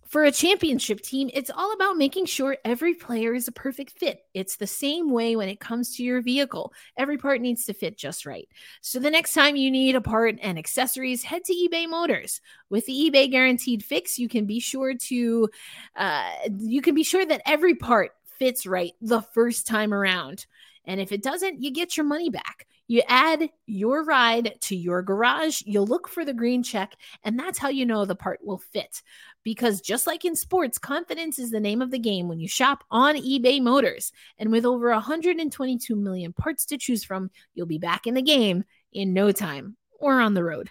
for 0.07 0.25
a 0.25 0.33
championship 0.33 1.01
team, 1.01 1.31
it's 1.33 1.51
all 1.51 1.73
about 1.73 1.97
making 1.97 2.27
sure 2.27 2.57
every 2.65 2.95
player 2.95 3.35
is 3.35 3.49
a 3.49 3.53
perfect 3.53 3.99
fit. 3.99 4.21
It's 4.35 4.57
the 4.57 4.67
same 4.67 5.11
way 5.11 5.37
when 5.37 5.49
it 5.49 5.61
comes 5.61 5.97
to 5.97 6.05
your 6.05 6.21
vehicle. 6.21 6.73
Every 6.97 7.19
part 7.19 7.41
needs 7.41 7.65
to 7.67 7.75
fit 7.75 7.97
just 7.97 8.27
right. 8.27 8.49
So 8.81 8.99
the 8.99 9.11
next 9.11 9.35
time 9.35 9.57
you 9.57 9.71
need 9.71 9.97
a 9.97 10.01
part 10.01 10.39
and 10.43 10.59
accessories, 10.59 11.23
head 11.23 11.45
to 11.45 11.55
eBay 11.55 11.89
Motors. 11.89 12.41
With 12.71 12.87
the 12.87 12.93
eBay 12.93 13.31
Guaranteed 13.31 13.85
Fit, 13.85 14.19
you 14.19 14.29
can 14.29 14.45
be 14.45 14.61
sure 14.61 14.95
to 14.95 15.49
uh, 15.97 16.31
you 16.59 16.83
can 16.83 16.95
be 16.95 17.05
sure 17.05 17.25
that 17.25 17.43
every 17.47 17.75
part 17.75 18.13
fits 18.39 18.67
right 18.67 18.93
the 19.01 19.23
first 19.23 19.67
time 19.67 19.95
around. 19.95 20.47
And 20.85 21.01
if 21.01 21.13
it 21.13 21.23
doesn't, 21.23 21.63
you 21.63 21.71
get 21.71 21.97
your 21.97 22.05
money 22.05 22.29
back. 22.29 22.67
You 22.87 23.03
add 23.09 23.49
your 23.67 24.05
ride 24.05 24.59
to 24.63 24.77
your 24.77 25.01
garage, 25.01 25.63
you'll 25.65 25.87
look 25.87 26.07
for 26.07 26.25
the 26.25 26.35
green 26.35 26.63
check, 26.63 26.95
and 27.23 27.39
that's 27.39 27.59
how 27.59 27.69
you 27.69 27.87
know 27.87 28.05
the 28.05 28.15
part 28.15 28.41
will 28.43 28.59
fit. 28.59 29.01
Because 29.45 29.81
just 29.81 30.07
like 30.07 30.25
in 30.25 30.35
sports, 30.35 30.79
confidence 30.79 31.39
is 31.39 31.51
the 31.51 31.61
name 31.61 31.83
of 31.83 31.91
the 31.91 31.99
game 31.99 32.29
when 32.29 32.41
you 32.41 32.49
shop 32.49 32.85
on 32.91 33.17
eBay 33.17 33.61
Motors. 33.61 34.11
And 34.39 34.51
with 34.51 34.65
over 34.65 34.91
122 34.91 35.95
million 35.95 36.33
parts 36.33 36.65
to 36.67 36.79
choose 36.79 37.05
from, 37.05 37.31
you'll 37.55 37.67
be 37.67 37.79
back 37.79 38.07
in 38.07 38.15
the 38.15 38.23
game 38.23 38.65
in 38.93 39.13
no 39.13 39.33
time 39.33 39.77
or 40.01 40.21
on 40.21 40.35
the 40.35 40.45
road. 40.45 40.71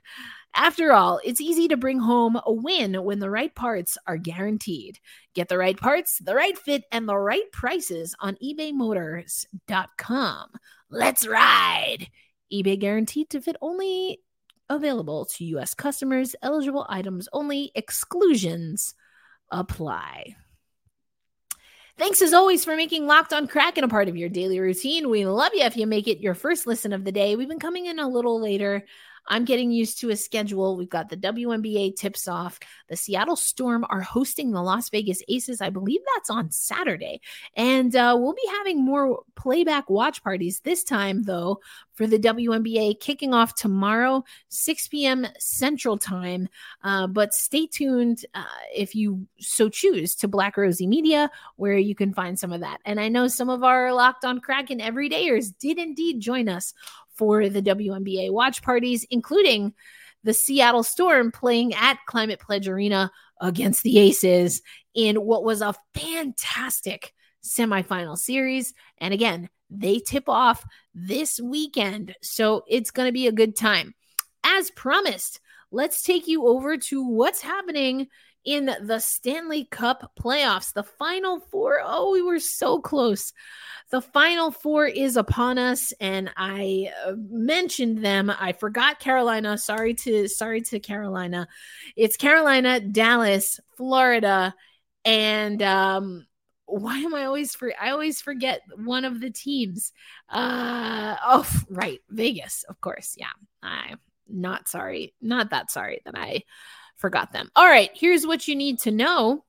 After 0.55 0.93
all, 0.93 1.19
it's 1.23 1.41
easy 1.41 1.67
to 1.69 1.77
bring 1.77 1.99
home 1.99 2.39
a 2.45 2.53
win 2.53 3.03
when 3.03 3.17
the 3.19 3.29
right 3.29 3.53
parts 3.53 3.97
are 4.05 4.17
guaranteed. 4.17 4.99
Get 5.33 5.49
the 5.49 5.57
right 5.57 5.77
parts, 5.77 6.19
the 6.19 6.35
right 6.35 6.57
fit, 6.57 6.83
and 6.91 7.09
the 7.09 7.17
right 7.17 7.51
prices 7.51 8.15
on 8.19 8.37
ebaymotors.com. 8.43 10.49
Let's 10.91 11.27
ride! 11.27 12.07
eBay 12.51 12.79
guaranteed 12.79 13.29
to 13.31 13.41
fit 13.41 13.55
only 13.61 14.19
available 14.69 15.25
to 15.25 15.45
U.S. 15.45 15.73
customers, 15.73 16.35
eligible 16.41 16.85
items 16.89 17.27
only, 17.33 17.71
exclusions 17.75 18.95
apply. 19.51 20.35
Thanks 21.97 22.23
as 22.23 22.33
always 22.33 22.65
for 22.65 22.75
making 22.75 23.05
Locked 23.05 23.33
on 23.33 23.47
Kraken 23.47 23.83
a 23.83 23.87
part 23.87 24.09
of 24.09 24.17
your 24.17 24.29
daily 24.29 24.59
routine. 24.59 25.09
We 25.09 25.27
love 25.27 25.51
you 25.53 25.63
if 25.63 25.77
you 25.77 25.85
make 25.85 26.07
it 26.07 26.21
your 26.21 26.33
first 26.33 26.65
listen 26.65 26.91
of 26.91 27.03
the 27.03 27.11
day. 27.11 27.35
We've 27.35 27.47
been 27.47 27.59
coming 27.59 27.85
in 27.85 27.99
a 27.99 28.09
little 28.09 28.41
later 28.41 28.83
I'm 29.27 29.45
getting 29.45 29.71
used 29.71 29.99
to 29.99 30.09
a 30.09 30.15
schedule. 30.15 30.77
We've 30.77 30.89
got 30.89 31.09
the 31.09 31.17
WNBA 31.17 31.95
tips 31.95 32.27
off. 32.27 32.59
The 32.89 32.95
Seattle 32.95 33.35
Storm 33.35 33.85
are 33.89 34.01
hosting 34.01 34.51
the 34.51 34.61
Las 34.61 34.89
Vegas 34.89 35.21
Aces. 35.27 35.61
I 35.61 35.69
believe 35.69 36.01
that's 36.13 36.29
on 36.29 36.51
Saturday. 36.51 37.21
And 37.55 37.95
uh, 37.95 38.15
we'll 38.19 38.33
be 38.33 38.49
having 38.57 38.83
more 38.83 39.23
playback 39.35 39.89
watch 39.89 40.23
parties 40.23 40.59
this 40.61 40.83
time, 40.83 41.23
though, 41.23 41.59
for 41.93 42.07
the 42.07 42.19
WNBA 42.19 42.99
kicking 42.99 43.33
off 43.33 43.55
tomorrow, 43.55 44.23
6 44.49 44.87
p.m. 44.87 45.27
Central 45.39 45.97
Time. 45.97 46.49
Uh, 46.83 47.07
but 47.07 47.33
stay 47.33 47.67
tuned 47.67 48.25
uh, 48.33 48.43
if 48.75 48.95
you 48.95 49.25
so 49.39 49.69
choose 49.69 50.15
to 50.15 50.27
Black 50.27 50.57
Rosie 50.57 50.87
Media, 50.87 51.29
where 51.55 51.77
you 51.77 51.95
can 51.95 52.13
find 52.13 52.37
some 52.37 52.51
of 52.51 52.61
that. 52.61 52.79
And 52.85 52.99
I 52.99 53.09
know 53.09 53.27
some 53.27 53.49
of 53.49 53.63
our 53.63 53.93
Locked 53.93 54.25
on 54.25 54.39
Kraken 54.39 54.79
everydayers 54.79 55.53
did 55.57 55.77
indeed 55.77 56.19
join 56.19 56.49
us 56.49 56.73
for 57.15 57.49
the 57.49 57.61
WNBA 57.61 58.31
watch 58.31 58.61
parties, 58.61 59.05
including 59.09 59.73
the 60.23 60.33
Seattle 60.33 60.83
Storm 60.83 61.31
playing 61.31 61.73
at 61.73 61.99
Climate 62.07 62.39
Pledge 62.39 62.67
Arena 62.67 63.11
against 63.41 63.83
the 63.83 63.99
Aces 63.99 64.61
in 64.93 65.17
what 65.17 65.43
was 65.43 65.61
a 65.61 65.75
fantastic 65.93 67.13
semifinal 67.43 68.17
series. 68.17 68.73
And 68.99 69.13
again, 69.13 69.49
they 69.69 69.99
tip 69.99 70.29
off 70.29 70.65
this 70.93 71.39
weekend. 71.39 72.15
So 72.21 72.63
it's 72.67 72.91
going 72.91 73.07
to 73.07 73.13
be 73.13 73.27
a 73.27 73.33
good 73.33 73.55
time. 73.55 73.93
As 74.43 74.71
promised, 74.71 75.39
let's 75.71 76.03
take 76.03 76.27
you 76.27 76.47
over 76.47 76.77
to 76.77 77.05
what's 77.05 77.41
happening 77.41 78.07
in 78.45 78.71
the 78.81 78.99
Stanley 78.99 79.65
Cup 79.65 80.11
playoffs. 80.19 80.73
The 80.73 80.83
final 80.83 81.39
four. 81.39 81.79
Oh, 81.83 82.11
we 82.11 82.21
were 82.21 82.39
so 82.39 82.79
close. 82.79 83.33
The 83.91 84.01
final 84.01 84.51
four 84.51 84.87
is 84.87 85.17
upon 85.17 85.57
us, 85.57 85.93
and 85.99 86.31
I 86.35 86.91
uh, 87.05 87.13
mentioned 87.17 88.03
them. 88.03 88.29
I 88.31 88.53
forgot 88.53 88.99
Carolina. 88.99 89.57
Sorry 89.57 89.93
to 89.95 90.27
sorry 90.27 90.61
to 90.61 90.79
Carolina. 90.79 91.47
It's 91.95 92.17
Carolina, 92.17 92.79
Dallas, 92.79 93.59
Florida, 93.77 94.55
and 95.05 95.61
um, 95.61 96.25
why 96.65 96.97
am 96.99 97.13
I 97.13 97.25
always 97.25 97.55
for 97.55 97.71
I 97.79 97.91
always 97.91 98.21
forget 98.21 98.61
one 98.75 99.05
of 99.05 99.19
the 99.21 99.29
teams. 99.29 99.91
Uh 100.29 101.15
oh 101.23 101.47
right, 101.69 101.99
Vegas, 102.09 102.65
of 102.67 102.81
course. 102.81 103.15
Yeah. 103.17 103.27
I 103.61 103.95
not 104.27 104.67
sorry, 104.67 105.13
not 105.21 105.51
that 105.51 105.69
sorry 105.69 106.01
that 106.05 106.17
I 106.17 106.43
forgot 107.03 107.33
them. 107.33 107.51
All 107.53 107.67
right, 107.67 107.89
here's 107.93 108.25
what 108.25 108.47
you 108.47 108.55
need 108.55 108.79
to 108.79 108.91
know. 108.91 109.43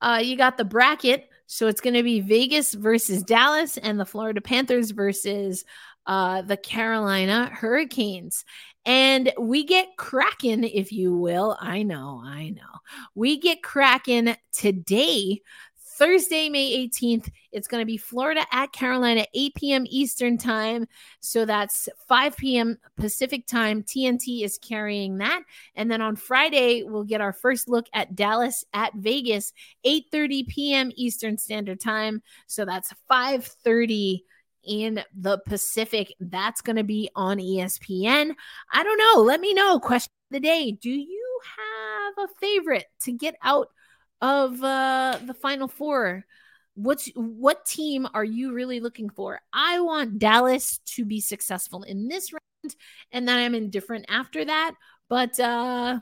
Uh, 0.00 0.20
you 0.22 0.36
got 0.36 0.56
the 0.56 0.64
bracket. 0.64 1.28
So 1.48 1.66
it's 1.66 1.80
going 1.80 1.94
to 1.94 2.04
be 2.04 2.20
Vegas 2.20 2.74
versus 2.74 3.24
Dallas 3.24 3.76
and 3.76 3.98
the 3.98 4.06
Florida 4.06 4.40
Panthers 4.40 4.92
versus 4.92 5.64
uh, 6.06 6.42
the 6.42 6.56
Carolina 6.56 7.50
Hurricanes. 7.52 8.44
And 8.84 9.32
we 9.36 9.64
get 9.64 9.96
cracking, 9.96 10.62
if 10.62 10.92
you 10.92 11.16
will. 11.16 11.56
I 11.60 11.82
know, 11.82 12.22
I 12.24 12.50
know. 12.50 12.62
We 13.16 13.38
get 13.40 13.64
cracking 13.64 14.36
today 14.52 15.42
Thursday, 15.96 16.48
May 16.48 16.88
18th, 16.88 17.30
it's 17.52 17.68
going 17.68 17.80
to 17.80 17.86
be 17.86 17.96
Florida 17.96 18.44
at 18.52 18.72
Carolina, 18.72 19.26
8 19.34 19.54
p.m. 19.54 19.84
Eastern 19.88 20.36
time. 20.36 20.86
So 21.20 21.44
that's 21.44 21.88
5 22.08 22.36
p.m. 22.36 22.78
Pacific 22.96 23.46
time. 23.46 23.82
TNT 23.82 24.44
is 24.44 24.58
carrying 24.58 25.18
that. 25.18 25.42
And 25.74 25.90
then 25.90 26.02
on 26.02 26.16
Friday, 26.16 26.82
we'll 26.82 27.04
get 27.04 27.20
our 27.20 27.32
first 27.32 27.68
look 27.68 27.86
at 27.94 28.14
Dallas 28.14 28.64
at 28.74 28.92
Vegas, 28.94 29.52
8:30 29.86 30.48
p.m. 30.48 30.92
Eastern 30.96 31.38
Standard 31.38 31.80
Time. 31.80 32.22
So 32.46 32.64
that's 32.64 32.92
5:30 33.10 34.20
in 34.66 35.02
the 35.14 35.38
Pacific. 35.46 36.14
That's 36.20 36.60
going 36.60 36.76
to 36.76 36.84
be 36.84 37.08
on 37.14 37.38
ESPN. 37.38 38.34
I 38.72 38.82
don't 38.82 38.98
know. 38.98 39.22
Let 39.22 39.40
me 39.40 39.54
know. 39.54 39.78
Question 39.80 40.12
of 40.30 40.34
the 40.34 40.40
day 40.40 40.72
Do 40.72 40.90
you 40.90 41.40
have 41.56 42.28
a 42.28 42.32
favorite 42.40 42.86
to 43.02 43.12
get 43.12 43.36
out 43.42 43.68
of 44.20 44.62
uh, 44.62 45.18
the 45.24 45.34
final 45.34 45.68
four 45.68 46.24
what's 46.76 47.08
what 47.14 47.64
team 47.64 48.06
are 48.14 48.24
you 48.24 48.52
really 48.52 48.80
looking 48.80 49.10
for? 49.10 49.40
I 49.52 49.80
want 49.80 50.18
dallas 50.18 50.78
to 50.94 51.04
be 51.04 51.20
successful 51.20 51.82
in 51.82 52.06
this 52.06 52.32
round 52.32 52.76
and 53.12 53.26
then 53.28 53.38
i'm 53.38 53.54
indifferent 53.54 54.04
after 54.08 54.44
that 54.44 54.74
but 55.08 55.38
uh 55.40 55.98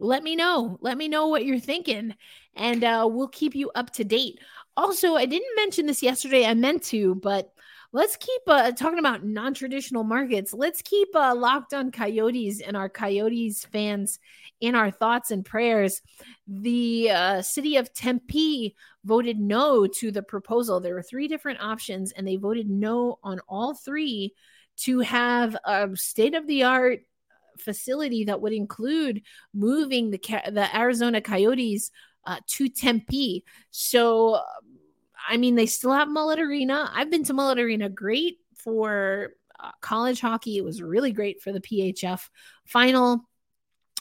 let 0.00 0.24
me 0.24 0.34
know. 0.34 0.76
Let 0.80 0.98
me 0.98 1.06
know 1.06 1.28
what 1.28 1.46
you're 1.46 1.60
thinking 1.60 2.16
and 2.56 2.82
uh 2.82 3.08
we'll 3.10 3.28
keep 3.28 3.54
you 3.54 3.70
up 3.74 3.90
to 3.90 4.04
date. 4.04 4.40
Also 4.76 5.14
i 5.14 5.24
didn't 5.24 5.56
mention 5.56 5.86
this 5.86 6.02
yesterday 6.02 6.44
i 6.44 6.54
meant 6.54 6.82
to 6.84 7.14
but 7.14 7.53
let's 7.94 8.16
keep 8.16 8.42
uh, 8.48 8.72
talking 8.72 8.98
about 8.98 9.24
non-traditional 9.24 10.04
markets 10.04 10.52
let's 10.52 10.82
keep 10.82 11.08
uh, 11.14 11.34
locked 11.34 11.72
on 11.72 11.90
coyotes 11.90 12.60
and 12.60 12.76
our 12.76 12.88
coyotes 12.90 13.64
fans 13.64 14.18
in 14.60 14.74
our 14.74 14.90
thoughts 14.90 15.30
and 15.30 15.44
prayers. 15.44 16.00
The 16.46 17.10
uh, 17.10 17.42
city 17.42 17.76
of 17.76 17.92
Tempe 17.92 18.74
voted 19.04 19.38
no 19.38 19.86
to 19.86 20.10
the 20.10 20.22
proposal. 20.22 20.80
There 20.80 20.94
were 20.94 21.02
three 21.02 21.28
different 21.28 21.60
options, 21.60 22.12
and 22.12 22.26
they 22.26 22.36
voted 22.36 22.70
no 22.70 23.18
on 23.22 23.40
all 23.48 23.74
three 23.74 24.32
to 24.76 25.00
have 25.00 25.56
a 25.64 25.90
state 25.94 26.34
of 26.34 26.46
the 26.46 26.64
art 26.64 27.00
facility 27.58 28.24
that 28.24 28.40
would 28.40 28.52
include 28.52 29.22
moving 29.52 30.10
the 30.10 30.18
the 30.50 30.68
Arizona 30.74 31.20
Coyotes 31.20 31.90
uh, 32.26 32.38
to 32.46 32.68
Tempe. 32.68 33.44
So, 33.70 34.40
I 35.28 35.36
mean, 35.36 35.54
they 35.54 35.66
still 35.66 35.92
have 35.92 36.08
Mullet 36.08 36.38
Arena. 36.38 36.90
I've 36.94 37.10
been 37.10 37.24
to 37.24 37.34
Mullet 37.34 37.58
Arena. 37.58 37.88
Great 37.88 38.38
for 38.56 39.32
uh, 39.58 39.70
college 39.80 40.20
hockey. 40.20 40.56
It 40.56 40.64
was 40.64 40.82
really 40.82 41.12
great 41.12 41.42
for 41.42 41.52
the 41.52 41.60
PHF 41.60 42.28
final, 42.64 43.28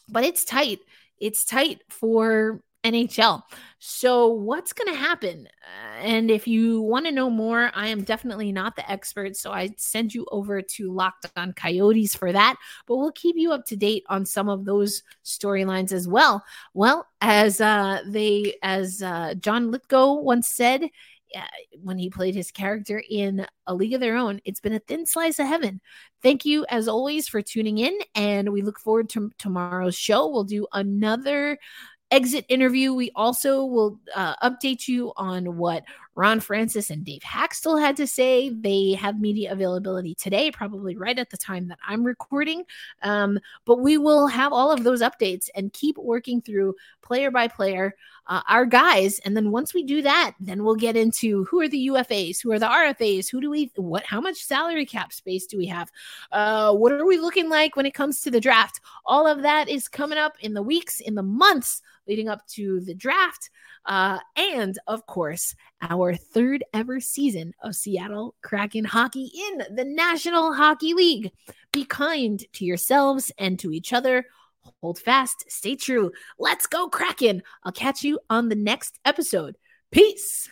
but 0.10 0.24
it's 0.24 0.46
tight. 0.46 0.80
It's 1.20 1.46
tight 1.46 1.82
for 1.90 2.62
NHL. 2.84 3.44
So, 3.80 4.28
what's 4.28 4.74
going 4.74 4.94
to 4.94 5.00
happen? 5.00 5.48
Uh, 5.48 6.00
and 6.00 6.30
if 6.30 6.48
you 6.48 6.82
want 6.82 7.06
to 7.06 7.12
know 7.12 7.30
more, 7.30 7.72
I 7.74 7.88
am 7.88 8.04
definitely 8.04 8.52
not 8.52 8.76
the 8.76 8.90
expert. 8.90 9.38
So, 9.38 9.52
I 9.52 9.74
send 9.78 10.14
you 10.14 10.26
over 10.32 10.62
to 10.62 10.92
Locked 10.92 11.32
on 11.38 11.54
Coyotes 11.54 12.16
for 12.16 12.32
that. 12.32 12.58
But 12.86 12.98
we'll 12.98 13.14
keep 13.14 13.38
you 13.38 13.54
up 13.54 13.66
to 13.68 13.78
date 13.78 14.04
on 14.10 14.26
some 14.26 14.50
of 14.50 14.66
those 14.66 15.04
storylines 15.24 15.94
as 15.94 16.08
well. 16.08 16.44
Well, 16.74 17.08
as 17.22 17.62
uh, 17.62 18.02
they, 18.06 18.56
as 18.62 19.02
uh, 19.02 19.36
John 19.36 19.72
Lithgow 19.72 20.16
once 20.16 20.48
said, 20.48 20.90
when 21.82 21.98
he 21.98 22.10
played 22.10 22.36
his 22.36 22.52
character 22.52 23.02
in 23.10 23.46
A 23.68 23.74
League 23.74 23.94
of 23.94 24.02
Their 24.02 24.16
Own. 24.16 24.42
It's 24.46 24.60
been 24.60 24.74
a 24.74 24.80
thin 24.80 25.06
slice 25.06 25.40
of 25.40 25.48
heaven. 25.48 25.82
Thank 26.22 26.46
you, 26.46 26.66
as 26.70 26.88
always, 26.88 27.28
for 27.28 27.42
tuning 27.42 27.78
in, 27.78 27.98
and 28.16 28.52
we 28.52 28.62
look 28.62 28.80
forward 28.80 29.10
to 29.10 29.32
tomorrow's 29.38 29.96
show. 29.96 30.28
We'll 30.30 30.44
do 30.44 30.68
another 30.74 31.58
exit 32.12 32.46
interview. 32.48 32.94
We 32.94 33.12
also 33.16 33.66
will 33.66 34.00
uh, 34.16 34.36
update 34.48 34.88
you 34.88 35.14
on 35.18 35.58
what 35.58 35.84
Ron 36.16 36.40
Francis 36.40 36.90
and 36.90 37.04
Dave 37.04 37.22
Hakstol 37.22 37.82
had 37.82 37.98
to 37.98 38.08
say. 38.08 38.50
They 38.50 38.94
have 38.94 39.20
media 39.20 39.52
availability 39.52 40.16
today, 40.16 40.52
probably 40.52 40.96
right 40.96 41.18
at 41.18 41.30
the 41.30 41.38
time 41.38 41.68
that 41.70 41.80
I'm 41.88 42.04
recording. 42.04 42.64
Um, 43.02 43.40
but 43.66 43.80
we 43.80 43.98
will 43.98 44.28
have 44.28 44.54
all 44.54 44.72
of 44.72 44.84
those 44.84 45.02
updates 45.02 45.50
and 45.56 45.74
keep 45.74 45.98
working 45.98 46.42
through 46.42 46.76
player 47.02 47.32
by 47.32 47.48
player 47.48 47.96
uh, 48.28 48.42
our 48.48 48.66
guys. 48.66 49.20
And 49.20 49.36
then 49.36 49.52
once 49.52 49.74
we 49.74 49.84
do 49.84 50.02
that, 50.02 50.34
then 50.40 50.64
we'll 50.64 50.76
get 50.76 50.96
into 50.96 51.44
who 51.46 51.60
are 51.62 51.68
the 51.68 51.88
UFAs, 51.88 52.42
who 52.42 52.52
are 52.52 52.60
the 52.60 52.68
RFAs, 52.68 53.30
who 53.30 53.42
do 53.42 53.50
we, 53.50 53.72
what, 53.76 54.06
how 54.06 54.22
much 54.22 54.38
salary 54.38 54.86
cap 54.86 55.12
space 55.12 55.46
do 55.46 55.58
we 55.58 55.66
have? 55.68 55.92
Uh, 56.32 56.74
what 56.74 56.94
are 56.94 57.06
we 57.06 57.18
looking 57.18 57.50
like 57.50 57.76
when 57.76 57.86
it 57.86 57.94
comes 57.94 58.22
to 58.22 58.32
the 58.32 58.40
draft? 58.40 58.80
All 59.06 59.28
of 59.28 59.42
that 59.42 59.68
is 59.68 59.88
coming 59.88 60.18
up 60.18 60.38
in 60.40 60.54
the 60.54 60.64
weeks, 60.64 61.00
in 61.00 61.16
the 61.16 61.24
months 61.24 61.82
leading 62.08 62.30
up 62.30 62.46
to 62.48 62.80
the 62.82 62.94
draft. 62.94 63.50
Uh, 63.86 64.20
and 64.36 64.80
of 64.88 65.06
course, 65.06 65.56
our 65.82 66.16
third 66.16 66.64
ever 66.74 67.00
season 67.00 67.54
of 67.62 67.76
Seattle 67.76 68.36
Kraken 68.42 68.86
hockey 68.86 69.32
in 69.36 69.76
the 69.76 69.86
National 69.86 70.54
Hockey 70.54 70.94
League. 70.94 71.32
Be 71.72 71.86
kind 71.86 72.44
to 72.54 72.66
yourselves 72.66 73.32
and 73.38 73.60
to 73.60 73.72
each 73.72 73.94
other. 73.94 74.26
Hold 74.82 75.00
fast, 75.00 75.46
stay 75.50 75.76
true. 75.76 76.12
Let's 76.40 76.68
go, 76.68 76.88
Kraken. 76.88 77.44
I'll 77.64 77.74
catch 77.74 78.04
you 78.04 78.20
on 78.30 78.50
the 78.50 78.56
next 78.56 79.00
episode. 79.04 79.58
Peace. 79.92 80.50